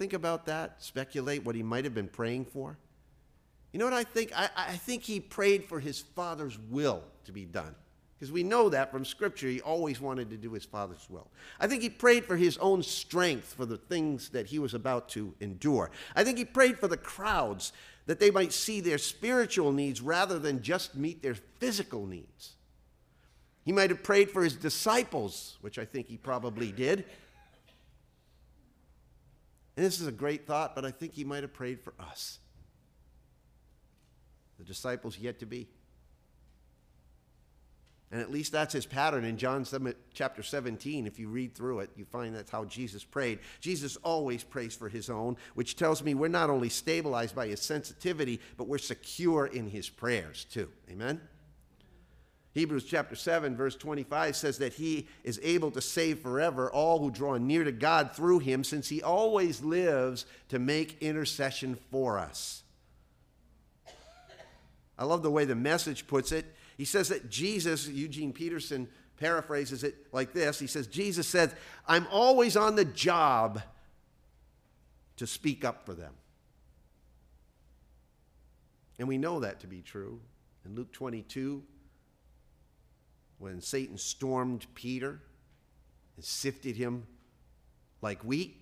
[0.00, 0.82] Think about that?
[0.82, 2.78] Speculate what he might have been praying for?
[3.70, 4.32] You know what I think?
[4.34, 7.74] I, I think he prayed for his father's will to be done.
[8.18, 11.26] Because we know that from Scripture, he always wanted to do his Father's will.
[11.58, 15.10] I think he prayed for his own strength for the things that he was about
[15.10, 15.90] to endure.
[16.16, 17.74] I think he prayed for the crowds
[18.06, 22.54] that they might see their spiritual needs rather than just meet their physical needs.
[23.66, 27.04] He might have prayed for his disciples, which I think he probably did.
[29.76, 32.38] And this is a great thought, but I think he might have prayed for us,
[34.58, 35.68] the disciples yet to be.
[38.12, 41.06] And at least that's his pattern in John 7, chapter 17.
[41.06, 43.38] If you read through it, you find that's how Jesus prayed.
[43.60, 47.60] Jesus always prays for his own, which tells me we're not only stabilized by his
[47.60, 50.68] sensitivity, but we're secure in his prayers too.
[50.90, 51.20] Amen?
[52.52, 57.10] Hebrews chapter 7, verse 25 says that he is able to save forever all who
[57.10, 62.64] draw near to God through him, since he always lives to make intercession for us.
[64.98, 66.44] I love the way the message puts it.
[66.76, 71.52] He says that Jesus, Eugene Peterson paraphrases it like this He says, Jesus said,
[71.86, 73.62] I'm always on the job
[75.18, 76.14] to speak up for them.
[78.98, 80.20] And we know that to be true.
[80.64, 81.62] In Luke 22,
[83.40, 85.18] when Satan stormed Peter
[86.14, 87.06] and sifted him
[88.02, 88.54] like wheat,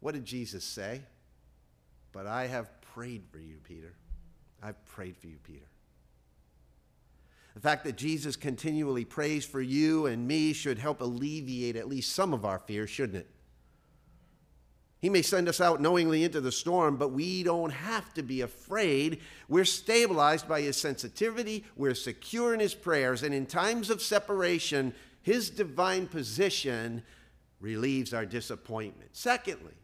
[0.00, 1.00] what did Jesus say?
[2.12, 3.94] But I have prayed for you, Peter.
[4.60, 5.66] I've prayed for you, Peter.
[7.54, 12.12] The fact that Jesus continually prays for you and me should help alleviate at least
[12.12, 13.28] some of our fears, shouldn't it?
[15.02, 18.42] He may send us out knowingly into the storm, but we don't have to be
[18.42, 19.20] afraid.
[19.48, 24.94] We're stabilized by his sensitivity, we're secure in his prayers, and in times of separation,
[25.20, 27.02] his divine position
[27.60, 29.10] relieves our disappointment.
[29.12, 29.74] Secondly,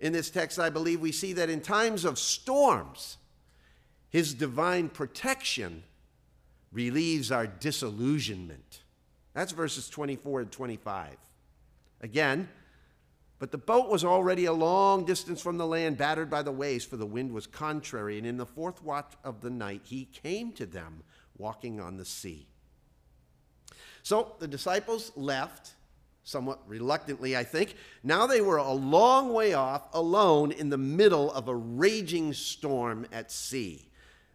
[0.00, 3.18] in this text, I believe we see that in times of storms,
[4.08, 5.84] his divine protection
[6.72, 8.82] relieves our disillusionment.
[9.34, 11.16] That's verses 24 and 25.
[12.00, 12.48] Again,
[13.38, 16.84] but the boat was already a long distance from the land, battered by the waves,
[16.84, 18.16] for the wind was contrary.
[18.16, 21.02] And in the fourth watch of the night, he came to them
[21.36, 22.46] walking on the sea.
[24.02, 25.72] So the disciples left,
[26.22, 27.74] somewhat reluctantly, I think.
[28.02, 33.06] Now they were a long way off, alone in the middle of a raging storm
[33.12, 33.88] at sea.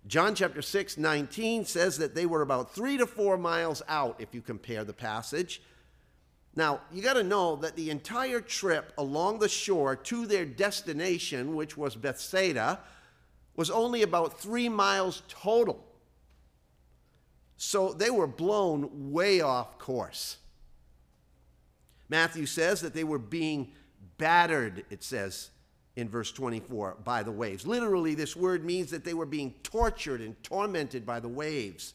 [0.08, 4.34] John chapter 6, 19 says that they were about three to four miles out, if
[4.34, 5.62] you compare the passage.
[6.60, 11.55] Now, you got to know that the entire trip along the shore to their destination,
[11.55, 12.80] which was Bethsaida,
[13.55, 15.82] was only about three miles total.
[17.55, 20.36] So they were blown way off course.
[22.10, 23.72] Matthew says that they were being
[24.18, 25.51] battered, it says
[25.95, 27.66] in verse 24, by the waves.
[27.66, 31.93] Literally, this word means that they were being tortured and tormented by the waves.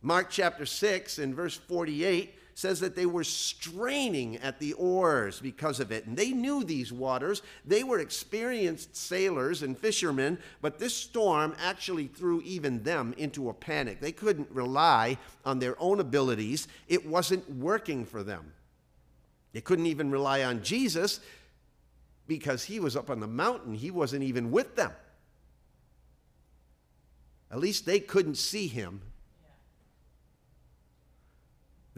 [0.00, 5.80] Mark chapter 6 and verse 48 says that they were straining at the oars because
[5.80, 6.06] of it.
[6.06, 7.42] And they knew these waters.
[7.64, 13.54] They were experienced sailors and fishermen, but this storm actually threw even them into a
[13.54, 14.00] panic.
[14.00, 18.52] They couldn't rely on their own abilities, it wasn't working for them.
[19.52, 21.20] They couldn't even rely on Jesus
[22.26, 24.92] because he was up on the mountain, he wasn't even with them.
[27.50, 29.00] At least they couldn't see him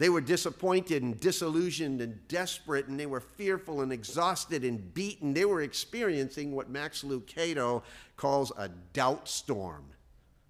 [0.03, 5.33] they were disappointed and disillusioned and desperate, and they were fearful and exhausted and beaten.
[5.33, 7.83] They were experiencing what Max Lucado
[8.17, 9.85] calls a doubt storm.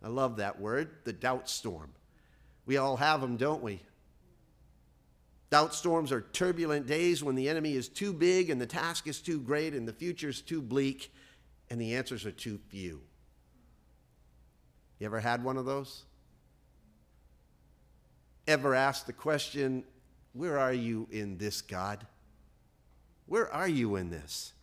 [0.04, 1.92] I love that word, the doubt storm.
[2.66, 3.84] We all have them, don't we?
[5.52, 9.22] Doubt storms are turbulent days when the enemy is too big and the task is
[9.22, 11.14] too great and the future is too bleak
[11.70, 13.02] and the answers are too few.
[14.98, 16.06] You ever had one of those?
[18.48, 19.84] Ever asked the question,
[20.34, 22.06] Where are you in this, God?
[23.26, 24.54] Where are you in this?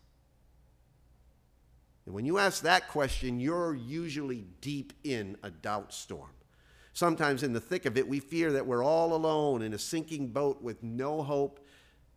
[2.06, 6.30] And when you ask that question, you're usually deep in a doubt storm.
[6.92, 10.28] Sometimes in the thick of it, we fear that we're all alone in a sinking
[10.28, 11.64] boat with no hope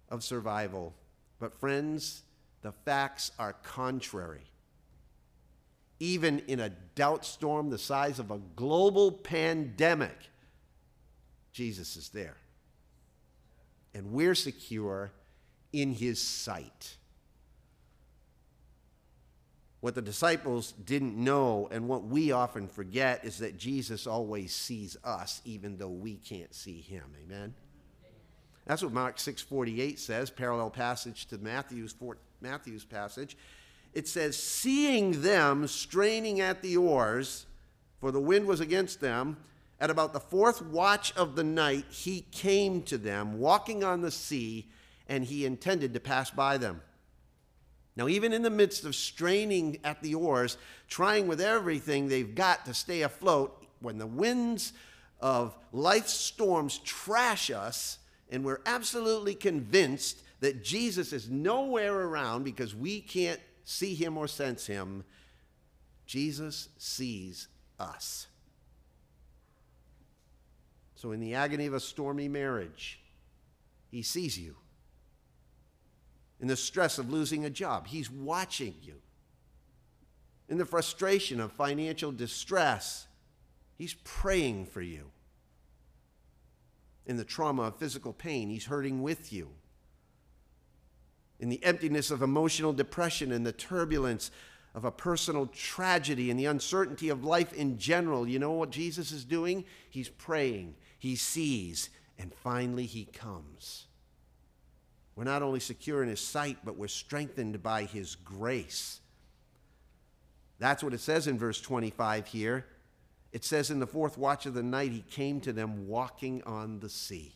[0.09, 0.95] of survival.
[1.39, 2.23] But, friends,
[2.61, 4.45] the facts are contrary.
[5.99, 10.29] Even in a doubt storm the size of a global pandemic,
[11.53, 12.37] Jesus is there.
[13.93, 15.11] And we're secure
[15.71, 16.97] in his sight.
[19.79, 24.97] What the disciples didn't know and what we often forget is that Jesus always sees
[25.03, 27.03] us even though we can't see him.
[27.23, 27.53] Amen.
[28.65, 31.93] That's what Mark 6:48 says, parallel passage to Matthew's
[32.39, 33.35] Matthew's passage.
[33.93, 37.45] It says, "Seeing them straining at the oars,
[37.99, 39.37] for the wind was against them,
[39.83, 44.11] at about the fourth watch of the night, he came to them, walking on the
[44.11, 44.69] sea,
[45.09, 46.81] and he intended to pass by them.
[47.97, 50.57] Now, even in the midst of straining at the oars,
[50.87, 54.71] trying with everything they've got to stay afloat, when the winds
[55.19, 57.99] of life's storms trash us,
[58.31, 64.29] and we're absolutely convinced that Jesus is nowhere around because we can't see him or
[64.29, 65.03] sense him,
[66.05, 68.27] Jesus sees us.
[71.03, 73.01] So, in the agony of a stormy marriage,
[73.91, 74.55] he sees you.
[76.39, 79.01] In the stress of losing a job, he's watching you.
[80.47, 83.07] In the frustration of financial distress,
[83.77, 85.11] he's praying for you.
[87.05, 89.49] In the trauma of physical pain, he's hurting with you.
[91.37, 94.31] In the emptiness of emotional depression and the turbulence
[94.73, 99.11] of a personal tragedy and the uncertainty of life in general, you know what Jesus
[99.11, 99.65] is doing?
[99.89, 103.87] He's praying he sees, and finally he comes.
[105.17, 109.01] We're not only secure in his sight, but we're strengthened by his grace.
[110.59, 112.65] That's what it says in verse 25 here.
[113.33, 116.79] It says, In the fourth watch of the night, he came to them walking on
[116.79, 117.35] the sea.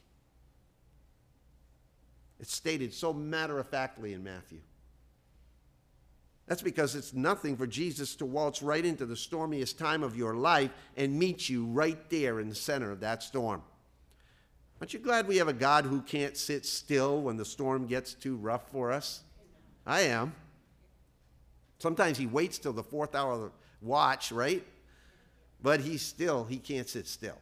[2.39, 4.61] It's stated so matter of factly in Matthew.
[6.47, 10.33] That's because it's nothing for Jesus to waltz right into the stormiest time of your
[10.33, 13.61] life and meet you right there in the center of that storm.
[14.79, 18.13] Aren't you glad we have a God who can't sit still when the storm gets
[18.13, 19.23] too rough for us?
[19.85, 20.33] I am.
[21.79, 24.63] Sometimes he waits till the fourth hour of the watch, right?
[25.61, 27.37] But he still, he can't sit still.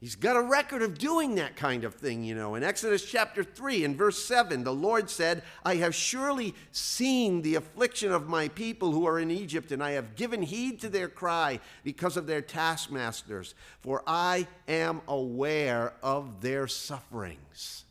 [0.00, 2.54] He's got a record of doing that kind of thing, you know.
[2.54, 7.56] In Exodus chapter 3 and verse 7, the Lord said, I have surely seen the
[7.56, 11.08] affliction of my people who are in Egypt, and I have given heed to their
[11.08, 17.84] cry because of their taskmasters, for I am aware of their sufferings.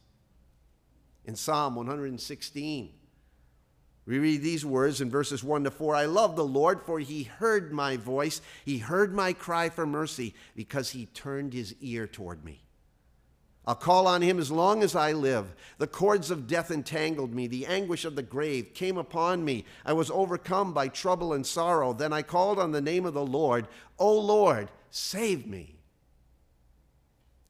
[1.26, 2.89] In Psalm 116,
[4.10, 7.24] we read these words in verses 1 to 4 I love the Lord, for he
[7.24, 8.41] heard my voice.
[8.66, 12.64] He heard my cry for mercy because he turned his ear toward me.
[13.68, 15.53] I'll call on him as long as I live.
[15.78, 17.45] The cords of death entangled me.
[17.45, 19.64] The anguish of the grave came upon me.
[19.86, 21.93] I was overcome by trouble and sorrow.
[21.93, 23.68] Then I called on the name of the Lord.
[23.99, 25.76] O Lord, save me.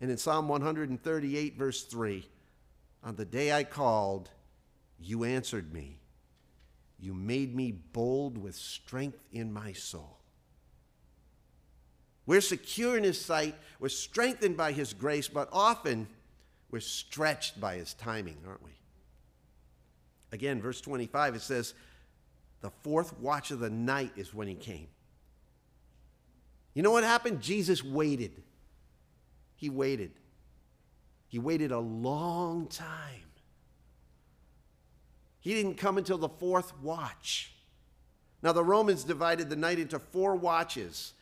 [0.01, 2.27] And in Psalm 138, verse 3,
[3.01, 4.29] on the day I called,
[4.99, 5.98] you answered me.
[6.99, 10.17] You made me bold with strength in my soul.
[12.25, 16.07] We're secure in His sight, we're strengthened by His grace, but often
[16.69, 18.71] we're stretched by His timing, aren't we?
[20.31, 21.73] Again, verse 25, it says,
[22.61, 24.87] The fourth watch of the night is when He came.
[26.73, 27.41] You know what happened?
[27.41, 28.43] Jesus waited.
[29.55, 30.11] He waited.
[31.27, 33.28] He waited a long time.
[35.39, 37.53] He didn't come until the fourth watch.
[38.41, 41.13] Now, the Romans divided the night into four watches.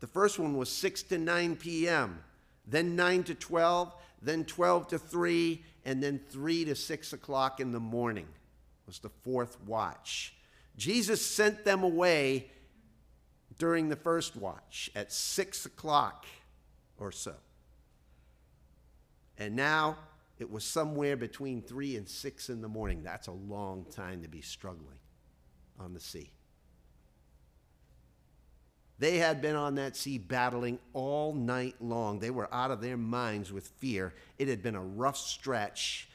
[0.00, 2.22] The first one was 6 to 9 p.m.,
[2.66, 7.72] then 9 to 12, then 12 to 3, and then 3 to 6 o'clock in
[7.72, 8.26] the morning
[8.86, 10.34] was the fourth watch.
[10.76, 12.50] Jesus sent them away
[13.58, 16.26] during the first watch at 6 o'clock
[16.98, 17.34] or so.
[19.38, 19.96] And now
[20.40, 23.02] it was somewhere between 3 and 6 in the morning.
[23.02, 24.98] That's a long time to be struggling
[25.78, 26.32] on the sea.
[28.98, 32.18] They had been on that sea battling all night long.
[32.18, 34.12] They were out of their minds with fear.
[34.38, 36.08] It had been a rough stretch.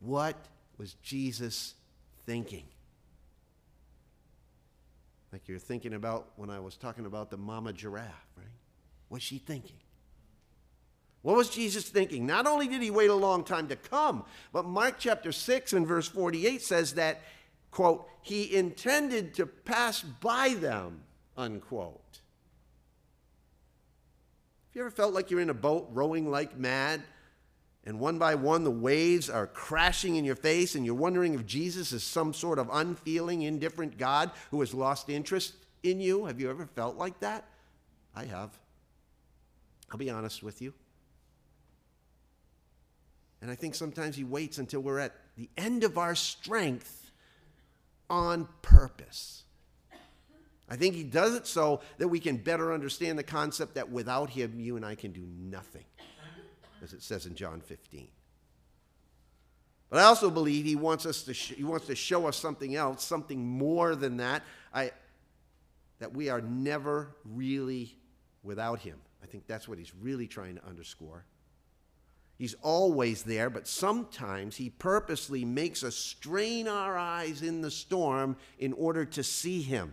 [0.00, 0.36] What
[0.76, 1.74] was Jesus
[2.26, 2.64] thinking?
[5.32, 8.46] Like you're thinking about when I was talking about the mama giraffe, right?
[9.08, 9.76] What's she thinking?
[11.26, 12.24] What was Jesus thinking?
[12.24, 15.84] Not only did he wait a long time to come, but Mark chapter 6 and
[15.84, 17.20] verse 48 says that,
[17.72, 21.02] quote, he intended to pass by them,
[21.36, 22.20] unquote.
[24.68, 27.02] Have you ever felt like you're in a boat rowing like mad,
[27.82, 31.44] and one by one the waves are crashing in your face, and you're wondering if
[31.44, 36.26] Jesus is some sort of unfeeling, indifferent God who has lost interest in you?
[36.26, 37.48] Have you ever felt like that?
[38.14, 38.56] I have.
[39.90, 40.72] I'll be honest with you.
[43.42, 47.10] And I think sometimes He waits until we're at the end of our strength
[48.08, 49.44] on purpose.
[50.68, 54.30] I think he does it so that we can better understand the concept that without
[54.30, 55.84] him, you and I can do nothing,
[56.82, 58.08] as it says in John 15.
[59.88, 62.74] But I also believe he wants us to sh- he wants to show us something
[62.74, 64.42] else, something more than that.
[64.74, 64.90] I
[66.00, 67.96] that we are never really
[68.42, 68.98] without him.
[69.22, 71.24] I think that's what he's really trying to underscore.
[72.38, 78.36] He's always there, but sometimes he purposely makes us strain our eyes in the storm
[78.58, 79.92] in order to see him.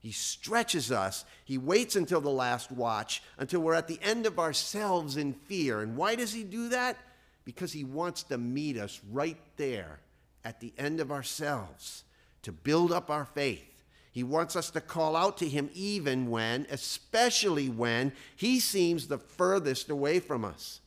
[0.00, 1.24] He stretches us.
[1.44, 5.80] He waits until the last watch, until we're at the end of ourselves in fear.
[5.80, 6.96] And why does he do that?
[7.44, 10.00] Because he wants to meet us right there
[10.44, 12.02] at the end of ourselves
[12.42, 13.84] to build up our faith.
[14.10, 19.18] He wants us to call out to him even when, especially when, he seems the
[19.18, 20.80] furthest away from us.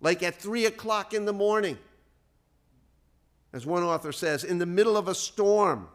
[0.00, 1.78] Like at three o'clock in the morning,
[3.52, 5.88] as one author says, in the middle of a storm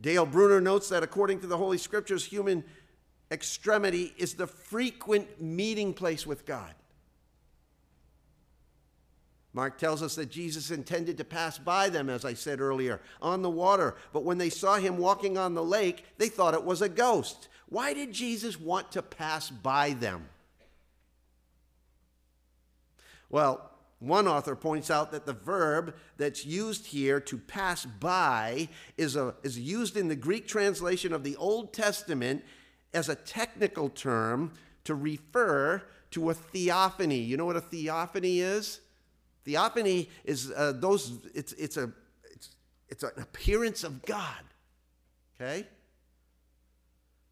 [0.00, 2.64] Dale Bruner notes that according to the Holy Scriptures, human
[3.30, 6.72] extremity is the frequent meeting place with God.
[9.52, 13.42] Mark tells us that Jesus intended to pass by them, as I said earlier, on
[13.42, 13.96] the water.
[14.12, 17.48] But when they saw him walking on the lake, they thought it was a ghost.
[17.68, 20.28] Why did Jesus want to pass by them?
[23.30, 23.70] Well,
[24.00, 29.34] one author points out that the verb that's used here to pass by is, a,
[29.42, 32.44] is used in the Greek translation of the Old Testament
[32.94, 34.52] as a technical term
[34.84, 37.18] to refer to a theophany.
[37.18, 38.80] You know what a theophany is?
[39.44, 41.90] Theophany is uh, those, it's, it's, a,
[42.32, 42.50] it's,
[42.88, 44.44] it's an appearance of God.
[45.40, 45.66] Okay?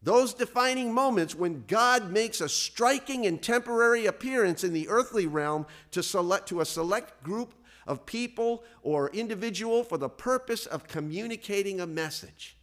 [0.07, 5.65] Those defining moments when God makes a striking and temporary appearance in the earthly realm
[5.91, 7.53] to, select, to a select group
[7.85, 12.55] of people or individual for the purpose of communicating a message.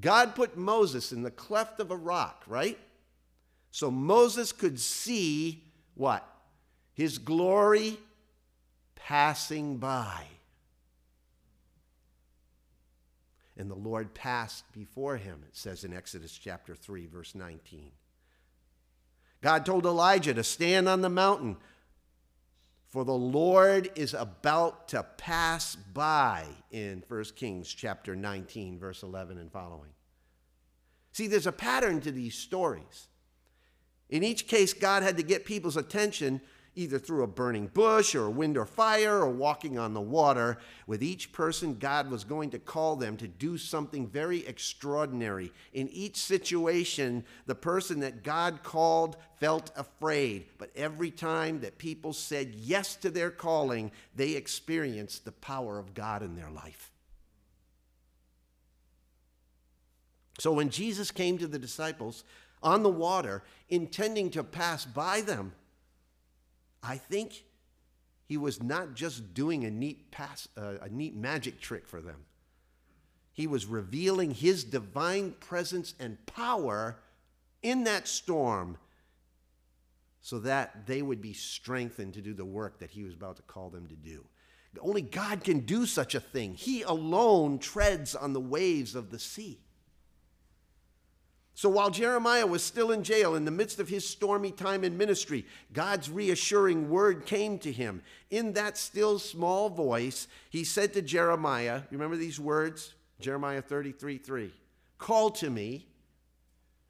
[0.00, 2.80] God put Moses in the cleft of a rock, right?
[3.70, 5.62] So Moses could see
[5.94, 6.28] what?
[6.94, 7.96] His glory
[8.96, 10.24] passing by.
[13.56, 17.92] And the Lord passed before him, it says in Exodus chapter 3, verse 19.
[19.42, 21.56] God told Elijah to stand on the mountain,
[22.88, 29.38] for the Lord is about to pass by in 1 Kings chapter 19, verse 11
[29.38, 29.90] and following.
[31.12, 33.08] See, there's a pattern to these stories.
[34.08, 36.40] In each case, God had to get people's attention
[36.74, 40.58] either through a burning bush or wind or fire or walking on the water.
[40.86, 45.52] With each person, God was going to call them to do something very extraordinary.
[45.72, 50.46] In each situation, the person that God called felt afraid.
[50.58, 55.94] But every time that people said yes to their calling, they experienced the power of
[55.94, 56.90] God in their life.
[60.38, 62.24] So when Jesus came to the disciples
[62.62, 65.52] on the water, intending to pass by them,
[66.82, 67.44] I think
[68.26, 72.24] he was not just doing a neat pass, uh, a neat magic trick for them.
[73.32, 76.98] He was revealing his divine presence and power
[77.62, 78.76] in that storm
[80.20, 83.42] so that they would be strengthened to do the work that he was about to
[83.42, 84.24] call them to do.
[84.80, 86.54] Only God can do such a thing.
[86.54, 89.58] He alone treads on the waves of the sea.
[91.54, 94.96] So while Jeremiah was still in jail in the midst of his stormy time in
[94.96, 98.02] ministry, God's reassuring word came to him.
[98.30, 102.94] In that still small voice, he said to Jeremiah, remember these words?
[103.20, 104.52] Jeremiah 33 3.
[104.98, 105.86] Call to me,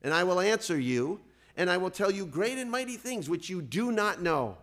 [0.03, 1.21] and I will answer you,
[1.57, 4.57] and I will tell you great and mighty things which you do not know.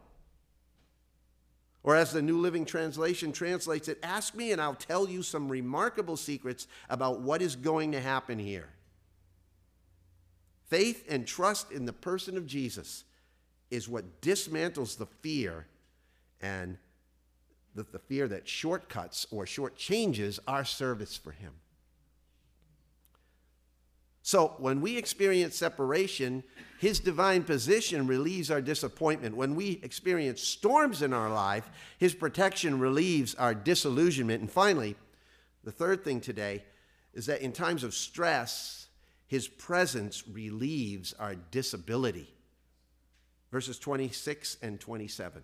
[1.83, 5.49] Or as the New Living Translation translates it, ask me, and I'll tell you some
[5.49, 8.67] remarkable secrets about what is going to happen here.
[10.69, 13.03] Faith and trust in the person of Jesus
[13.71, 15.65] is what dismantles the fear
[16.41, 16.77] and
[17.73, 21.53] the, the fear that shortcuts or shortchanges our service for Him.
[24.21, 26.43] So when we experience separation,
[26.79, 29.35] His divine position relieves our disappointment.
[29.35, 31.67] When we experience storms in our life,
[31.97, 34.41] His protection relieves our disillusionment.
[34.41, 34.95] And finally,
[35.63, 36.63] the third thing today
[37.15, 38.78] is that in times of stress,
[39.29, 42.33] his presence relieves our disability.
[43.51, 45.43] Verses 26 and 27.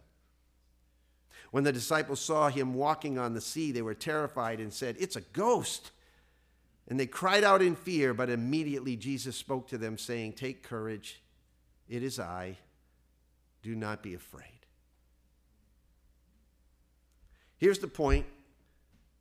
[1.51, 5.15] When the disciples saw him walking on the sea, they were terrified and said, It's
[5.15, 5.91] a ghost.
[6.87, 11.21] And they cried out in fear, but immediately Jesus spoke to them, saying, Take courage,
[11.87, 12.57] it is I.
[13.61, 14.65] Do not be afraid.
[17.57, 18.25] Here's the point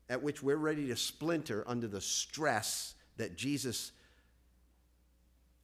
[0.08, 3.92] at which we're ready to splinter under the stress that Jesus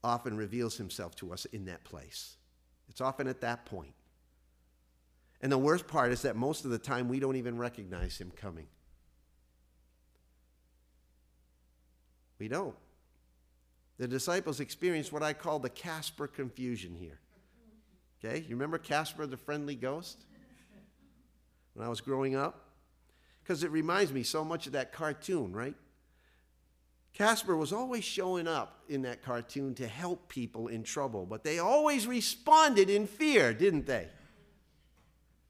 [0.02, 2.36] often reveals himself to us in that place.
[2.88, 3.94] It's often at that point.
[5.40, 8.30] And the worst part is that most of the time we don't even recognize him
[8.30, 8.66] coming.
[12.38, 12.74] We don't.
[13.98, 17.20] The disciples experienced what I call the Casper confusion here.
[18.22, 18.40] Okay?
[18.40, 20.24] You remember Casper the friendly ghost?
[21.74, 22.66] When I was growing up?
[23.42, 25.74] Because it reminds me so much of that cartoon, right?
[27.12, 31.58] Casper was always showing up in that cartoon to help people in trouble, but they
[31.58, 34.08] always responded in fear, didn't they?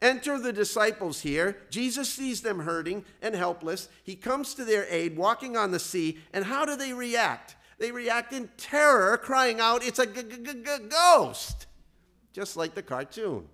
[0.03, 1.59] Enter the disciples here.
[1.69, 3.91] Jesus sees them hurting and helpless.
[4.03, 7.57] He comes to their aid, walking on the sea, and how do they react?
[7.79, 11.67] They react in terror, crying out, It's a ghost!
[12.33, 13.47] Just like the cartoon.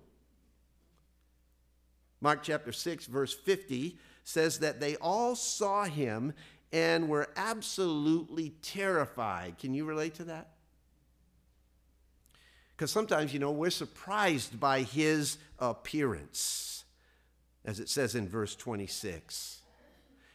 [2.21, 6.33] Mark chapter 6, verse 50 says that they all saw him
[6.71, 9.57] and were absolutely terrified.
[9.57, 10.49] Can you relate to that?
[12.75, 16.85] Because sometimes, you know, we're surprised by his appearance,
[17.65, 19.61] as it says in verse 26.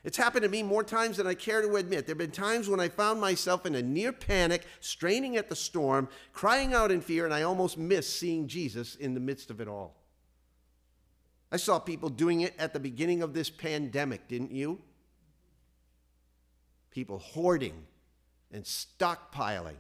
[0.05, 2.07] It's happened to me more times than I care to admit.
[2.07, 5.55] There have been times when I found myself in a near panic, straining at the
[5.55, 9.61] storm, crying out in fear, and I almost missed seeing Jesus in the midst of
[9.61, 9.95] it all.
[11.53, 14.81] I saw people doing it at the beginning of this pandemic, didn't you?
[16.93, 17.87] People hoarding
[18.53, 19.77] and stockpiling.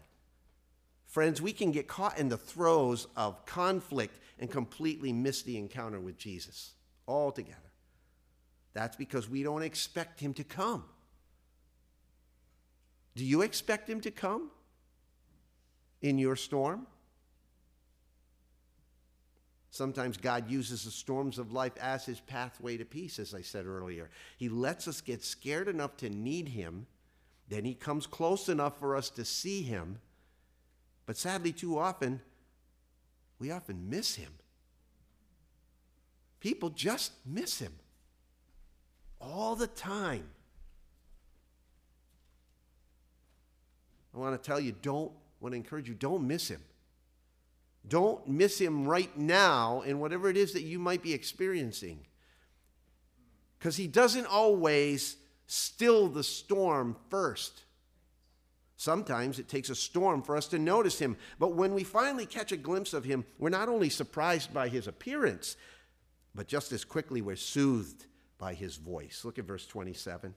[1.06, 6.00] Friends, we can get caught in the throes of conflict and completely miss the encounter
[6.00, 6.72] with Jesus
[7.06, 7.58] altogether.
[8.72, 10.84] That's because we don't expect him to come.
[13.14, 14.50] Do you expect him to come
[16.00, 16.86] in your storm?
[19.70, 23.66] Sometimes God uses the storms of life as his pathway to peace, as I said
[23.66, 24.10] earlier.
[24.36, 26.86] He lets us get scared enough to need him
[27.52, 29.98] then he comes close enough for us to see him.
[31.04, 32.22] But sadly, too often,
[33.38, 34.32] we often miss him.
[36.40, 37.74] People just miss him
[39.20, 40.24] all the time.
[44.14, 46.62] I want to tell you, don't, want to encourage you, don't miss him.
[47.86, 52.06] Don't miss him right now in whatever it is that you might be experiencing.
[53.58, 55.16] Because he doesn't always
[55.52, 57.64] still the storm first.
[58.76, 62.52] Sometimes it takes a storm for us to notice him, but when we finally catch
[62.52, 65.56] a glimpse of him, we're not only surprised by his appearance,
[66.34, 68.06] but just as quickly we're soothed
[68.38, 69.24] by his voice.
[69.24, 70.34] Look at verse 27.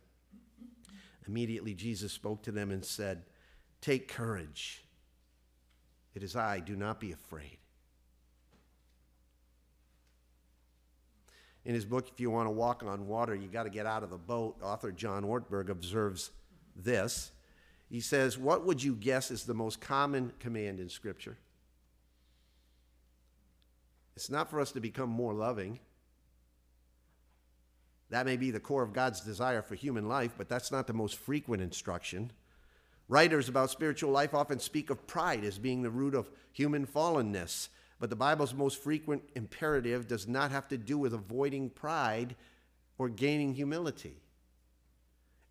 [1.28, 3.24] Immediately Jesus spoke to them and said,
[3.82, 4.84] Take courage.
[6.14, 7.58] It is I, do not be afraid.
[11.66, 14.04] In his book, If You Want to Walk on Water, You Got to Get Out
[14.04, 16.32] of the Boat, author John Ortberg observes
[16.76, 17.32] this.
[17.90, 21.38] He says, What would you guess is the most common command in Scripture?
[24.16, 25.80] It's not for us to become more loving.
[28.10, 30.94] That may be the core of God's desire for human life, but that's not the
[30.94, 32.32] most frequent instruction.
[33.08, 37.70] Writers about spiritual life often speak of pride as being the root of human fallenness,
[38.00, 42.36] but the Bible's most frequent imperative does not have to do with avoiding pride
[42.98, 44.18] or gaining humility.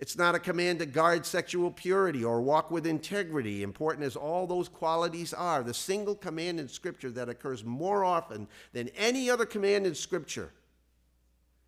[0.01, 4.47] It's not a command to guard sexual purity or walk with integrity, important as all
[4.47, 5.63] those qualities are.
[5.63, 10.53] The single command in Scripture that occurs more often than any other command in Scripture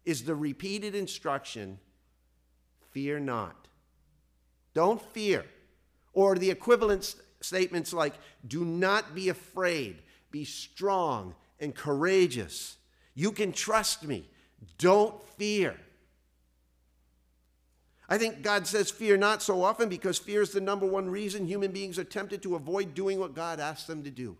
[0.04, 1.78] is the repeated instruction
[2.90, 3.68] fear not.
[4.74, 5.44] Don't fear.
[6.12, 8.14] Or the equivalent statements like
[8.46, 10.02] do not be afraid,
[10.36, 12.76] be strong and courageous.
[13.14, 14.28] You can trust me.
[14.76, 15.74] Don't fear.
[18.06, 21.46] I think God says fear not so often because fear is the number one reason
[21.46, 24.36] human beings are tempted to avoid doing what God asks them to do.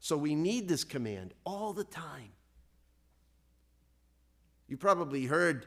[0.00, 2.32] So we need this command all the time.
[4.66, 5.66] You probably heard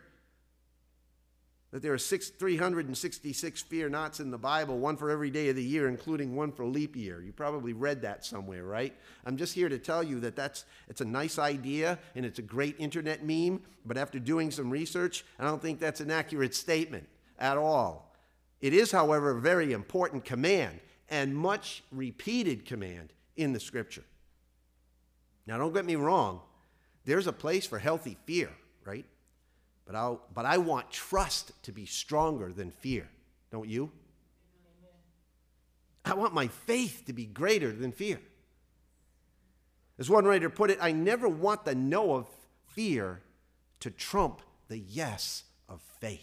[1.75, 5.57] that there are six, 366 fear nots in the Bible, one for every day of
[5.57, 7.21] the year, including one for leap year.
[7.21, 8.95] You probably read that somewhere, right?
[9.25, 12.41] I'm just here to tell you that that's it's a nice idea and it's a
[12.41, 17.09] great internet meme, but after doing some research, I don't think that's an accurate statement
[17.39, 18.15] at all.
[18.61, 24.05] It is, however, a very important command and much repeated command in the scripture.
[25.45, 26.39] Now, don't get me wrong,
[27.03, 28.49] there's a place for healthy fear?
[29.85, 33.07] But, I'll, but I want trust to be stronger than fear.
[33.51, 33.91] Don't you?
[36.03, 38.19] I want my faith to be greater than fear.
[39.97, 42.27] As one writer put it, I never want the no of
[42.67, 43.21] fear
[43.79, 46.21] to trump the yes of faith.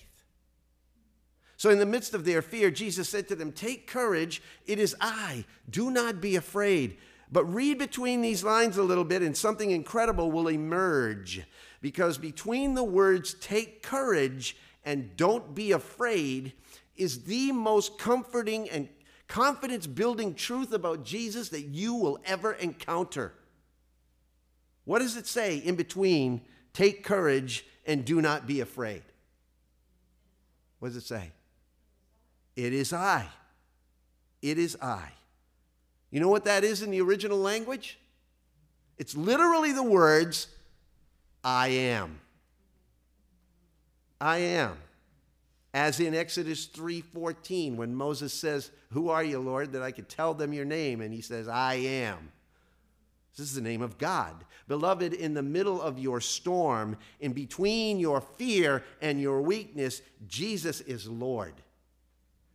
[1.56, 4.96] So, in the midst of their fear, Jesus said to them, Take courage, it is
[5.00, 5.44] I.
[5.70, 6.96] Do not be afraid.
[7.30, 11.42] But read between these lines a little bit, and something incredible will emerge.
[11.82, 16.54] Because between the words take courage and don't be afraid
[16.96, 18.88] is the most comforting and
[19.28, 23.34] confidence building truth about Jesus that you will ever encounter.
[24.84, 29.02] What does it say in between take courage and do not be afraid?
[30.78, 31.32] What does it say?
[32.56, 33.26] It is I.
[34.40, 35.08] It is I.
[36.10, 37.98] You know what that is in the original language?
[38.98, 40.48] It's literally the words,
[41.44, 42.20] I am.
[44.20, 44.76] I am.
[45.74, 50.34] As in Exodus 3:14 when Moses says, "Who are you, Lord, that I could tell
[50.34, 52.30] them your name?" and he says, "I am."
[53.36, 54.44] This is the name of God.
[54.68, 60.82] Beloved, in the middle of your storm, in between your fear and your weakness, Jesus
[60.82, 61.54] is Lord.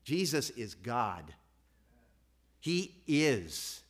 [0.04, 1.34] Jesus is God.
[2.60, 3.82] He is.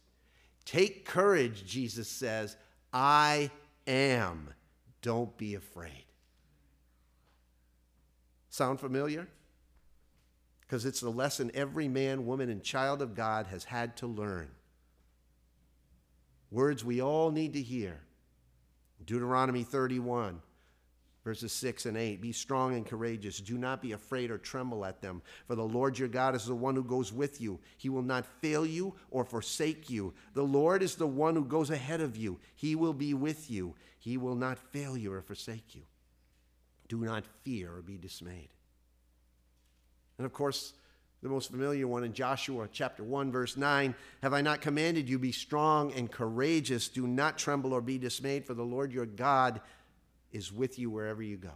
[0.64, 2.56] Take courage, Jesus says.
[2.94, 3.52] I
[3.86, 4.54] am.
[5.02, 6.06] Don't be afraid.
[8.50, 9.28] Sound familiar?
[10.62, 14.50] Because it's the lesson every man, woman, and child of God has had to learn.
[16.52, 18.02] Words we all need to hear.
[19.06, 20.42] Deuteronomy 31,
[21.24, 22.22] verses 6 and 8.
[22.22, 23.40] Be strong and courageous.
[23.40, 26.56] Do not be afraid or tremble at them, for the Lord your God is the
[26.56, 27.60] one who goes with you.
[27.78, 30.14] He will not fail you or forsake you.
[30.34, 32.40] The Lord is the one who goes ahead of you.
[32.56, 33.76] He will be with you.
[34.08, 35.82] He will not fail you or forsake you.
[36.88, 38.48] Do not fear or be dismayed.
[40.18, 40.72] And of course,
[41.22, 45.20] the most familiar one in Joshua chapter 1, verse 9 Have I not commanded you,
[45.20, 46.88] be strong and courageous?
[46.88, 49.60] Do not tremble or be dismayed, for the Lord your God
[50.32, 51.52] is with you wherever you go.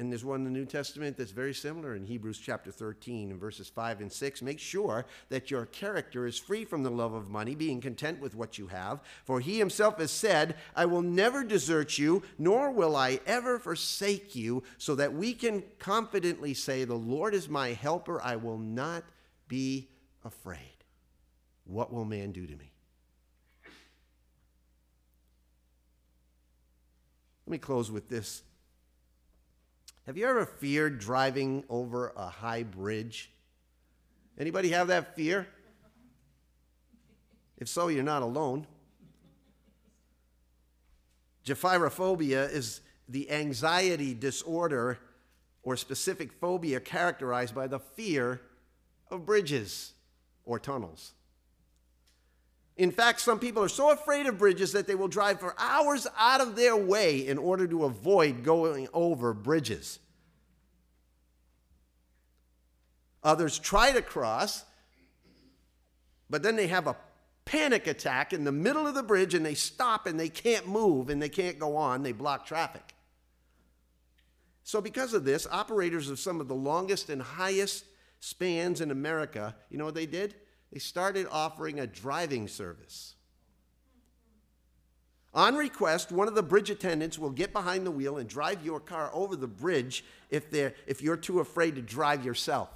[0.00, 3.40] And there's one in the New Testament that's very similar in Hebrews chapter 13 and
[3.40, 4.42] verses 5 and 6.
[4.42, 8.36] Make sure that your character is free from the love of money, being content with
[8.36, 9.00] what you have.
[9.24, 14.36] For he himself has said, I will never desert you, nor will I ever forsake
[14.36, 18.22] you, so that we can confidently say, The Lord is my helper.
[18.22, 19.02] I will not
[19.48, 19.88] be
[20.24, 20.60] afraid.
[21.64, 22.70] What will man do to me?
[27.46, 28.42] Let me close with this.
[30.08, 33.30] Have you ever feared driving over a high bridge?
[34.38, 35.46] Anybody have that fear?
[37.58, 38.66] If so, you're not alone.
[41.44, 44.98] Gephyrophobia is the anxiety disorder
[45.62, 48.40] or specific phobia characterized by the fear
[49.10, 49.92] of bridges
[50.46, 51.12] or tunnels.
[52.78, 56.06] In fact, some people are so afraid of bridges that they will drive for hours
[56.16, 59.98] out of their way in order to avoid going over bridges.
[63.24, 64.64] Others try to cross,
[66.30, 66.96] but then they have a
[67.44, 71.10] panic attack in the middle of the bridge and they stop and they can't move
[71.10, 72.94] and they can't go on, they block traffic.
[74.62, 77.86] So, because of this, operators of some of the longest and highest
[78.20, 80.36] spans in America, you know what they did?
[80.72, 83.14] They started offering a driving service.
[85.34, 88.80] On request, one of the bridge attendants will get behind the wheel and drive your
[88.80, 92.70] car over the bridge if, if you're too afraid to drive yourself.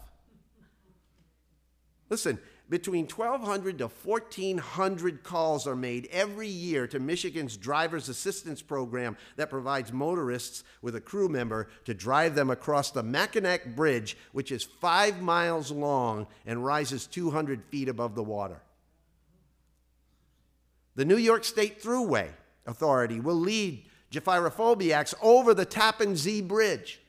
[2.09, 2.39] Listen,
[2.73, 9.51] between 1,200 to 1,400 calls are made every year to Michigan's driver's assistance program that
[9.51, 14.65] provides motorists with a crew member to drive them across the Mackinac Bridge, which is
[14.65, 18.63] five miles long and rises 200 feet above the water.
[20.95, 22.31] The New York State Thruway
[22.65, 27.03] Authority will lead gephyrophobiacs over the Tappan Zee Bridge.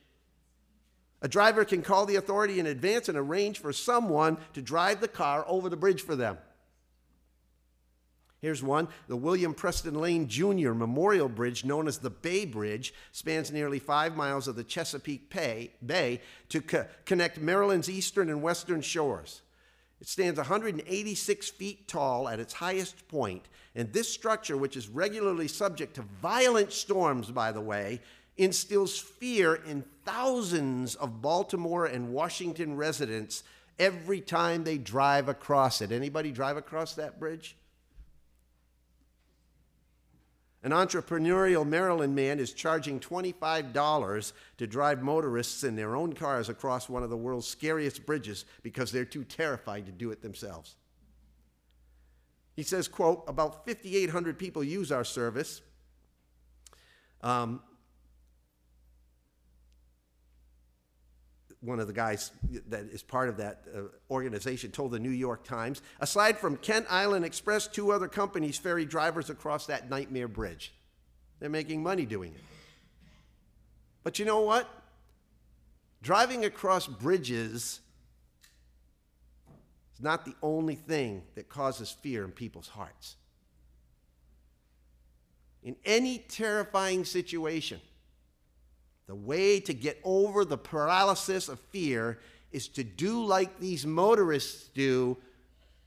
[1.24, 5.08] A driver can call the authority in advance and arrange for someone to drive the
[5.08, 6.36] car over the bridge for them.
[8.42, 8.88] Here's one.
[9.08, 10.72] The William Preston Lane Jr.
[10.72, 16.20] Memorial Bridge, known as the Bay Bridge, spans nearly five miles of the Chesapeake Bay
[16.50, 19.40] to co- connect Maryland's eastern and western shores.
[20.02, 25.48] It stands 186 feet tall at its highest point, and this structure, which is regularly
[25.48, 28.02] subject to violent storms, by the way,
[28.36, 33.42] instills fear in thousands of Baltimore and Washington residents
[33.78, 35.92] every time they drive across it.
[35.92, 37.56] Anybody drive across that bridge?
[40.62, 46.88] An entrepreneurial Maryland man is charging $25 to drive motorists in their own cars across
[46.88, 50.76] one of the world's scariest bridges because they're too terrified to do it themselves.
[52.56, 55.60] He says, quote, about 5,800 people use our service.
[57.20, 57.60] Um,
[61.64, 62.30] one of the guys
[62.68, 65.82] that is part of that uh, organization told the New York Times.
[66.00, 70.74] Aside from Kent Island Express, two other companies ferry drivers across that nightmare bridge.
[71.40, 72.40] They're making money doing it.
[74.02, 74.68] But you know what?
[76.02, 77.80] Driving across bridges
[79.94, 83.16] is not the only thing that causes fear in people's hearts.
[85.62, 87.80] In any terrifying situation,
[89.06, 92.18] the way to get over the paralysis of fear
[92.52, 95.16] is to do like these motorists do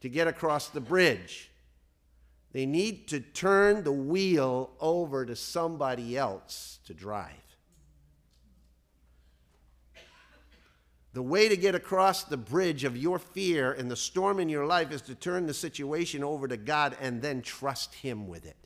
[0.01, 1.49] to get across the bridge.
[2.51, 7.31] They need to turn the wheel over to somebody else to drive.
[11.14, 14.65] The way to get across the bridge of your fear and the storm in your
[14.65, 18.57] life is to turn the situation over to God and then trust Him with it.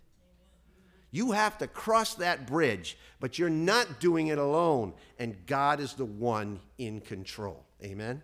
[1.12, 5.94] You have to cross that bridge, but you're not doing it alone, and God is
[5.94, 7.66] the one in control.
[7.84, 8.24] Amen.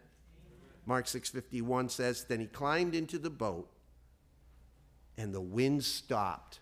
[0.85, 3.69] Mark 6:51 says, "Then he climbed into the boat,
[5.17, 6.61] and the wind stopped.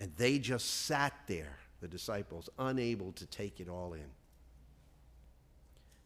[0.00, 4.10] And they just sat there, the disciples, unable to take it all in."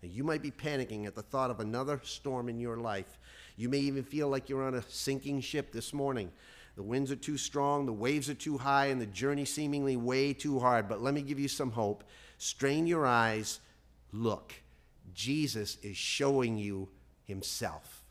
[0.02, 3.18] Now, you might be panicking at the thought of another storm in your life.
[3.56, 6.32] You may even feel like you're on a sinking ship this morning.
[6.80, 10.32] The winds are too strong, the waves are too high, and the journey seemingly way
[10.32, 10.88] too hard.
[10.88, 12.04] But let me give you some hope.
[12.38, 13.60] Strain your eyes,
[14.12, 14.54] look.
[15.12, 16.88] Jesus is showing you
[17.24, 18.02] himself.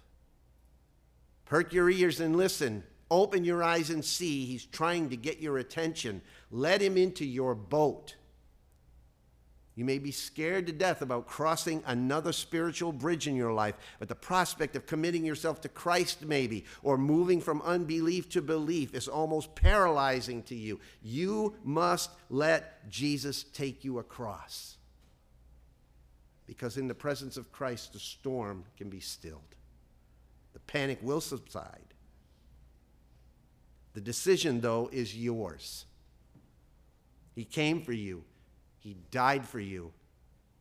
[1.46, 2.84] Perk your ears and listen.
[3.10, 4.46] Open your eyes and see.
[4.46, 6.22] He's trying to get your attention.
[6.52, 8.14] Let him into your boat.
[9.80, 14.10] You may be scared to death about crossing another spiritual bridge in your life, but
[14.10, 19.08] the prospect of committing yourself to Christ, maybe, or moving from unbelief to belief is
[19.08, 20.82] almost paralyzing to you.
[21.02, 24.76] You must let Jesus take you across.
[26.46, 29.56] Because in the presence of Christ, the storm can be stilled,
[30.52, 31.94] the panic will subside.
[33.94, 35.86] The decision, though, is yours.
[37.34, 38.26] He came for you.
[38.80, 39.92] He died for you.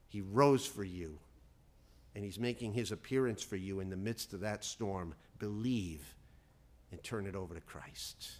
[0.08, 1.18] He rose for you.
[2.14, 5.14] And He's making His appearance for you in the midst of that storm.
[5.38, 6.14] Believe
[6.90, 8.30] and turn it over to Christ.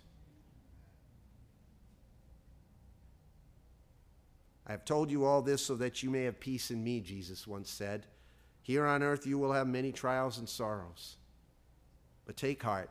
[4.66, 7.46] I have told you all this so that you may have peace in me, Jesus
[7.46, 8.06] once said.
[8.60, 11.16] Here on earth you will have many trials and sorrows.
[12.26, 12.90] But take heart.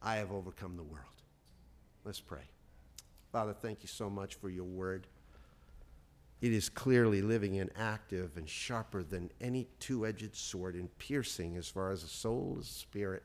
[0.00, 1.06] I have overcome the world.
[2.04, 2.51] Let's pray.
[3.32, 5.06] Father, thank you so much for your word.
[6.42, 11.56] It is clearly living and active and sharper than any two edged sword and piercing
[11.56, 13.22] as far as the soul is spirit,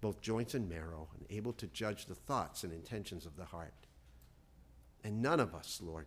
[0.00, 3.74] both joints and marrow, and able to judge the thoughts and intentions of the heart.
[5.04, 6.06] And none of us, Lord,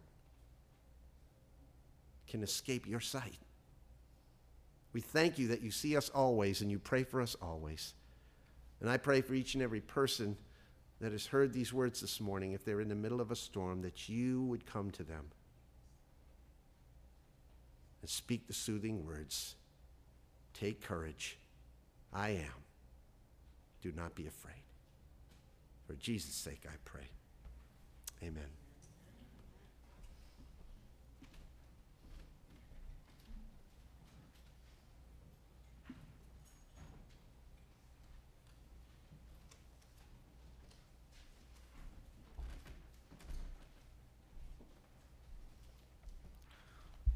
[2.28, 3.38] can escape your sight.
[4.94, 7.94] We thank you that you see us always and you pray for us always.
[8.80, 10.38] And I pray for each and every person
[11.02, 13.82] that has heard these words this morning, if they're in the middle of a storm,
[13.82, 15.26] that you would come to them
[18.02, 19.56] and speak the soothing words
[20.54, 21.38] Take courage.
[22.14, 22.66] I am.
[23.82, 24.64] Do not be afraid.
[25.88, 27.08] For Jesus' sake, I pray.
[28.22, 28.61] Amen.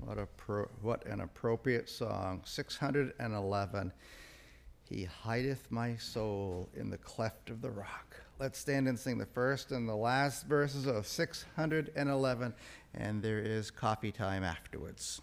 [0.06, 2.41] What, a pro- what an appropriate song.
[2.45, 3.91] 611.
[4.88, 8.15] He hideth my soul in the cleft of the rock.
[8.38, 12.53] Let's stand and sing the first and the last verses of 611,
[12.94, 15.22] and there is coffee time afterwards.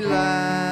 [0.00, 0.67] life.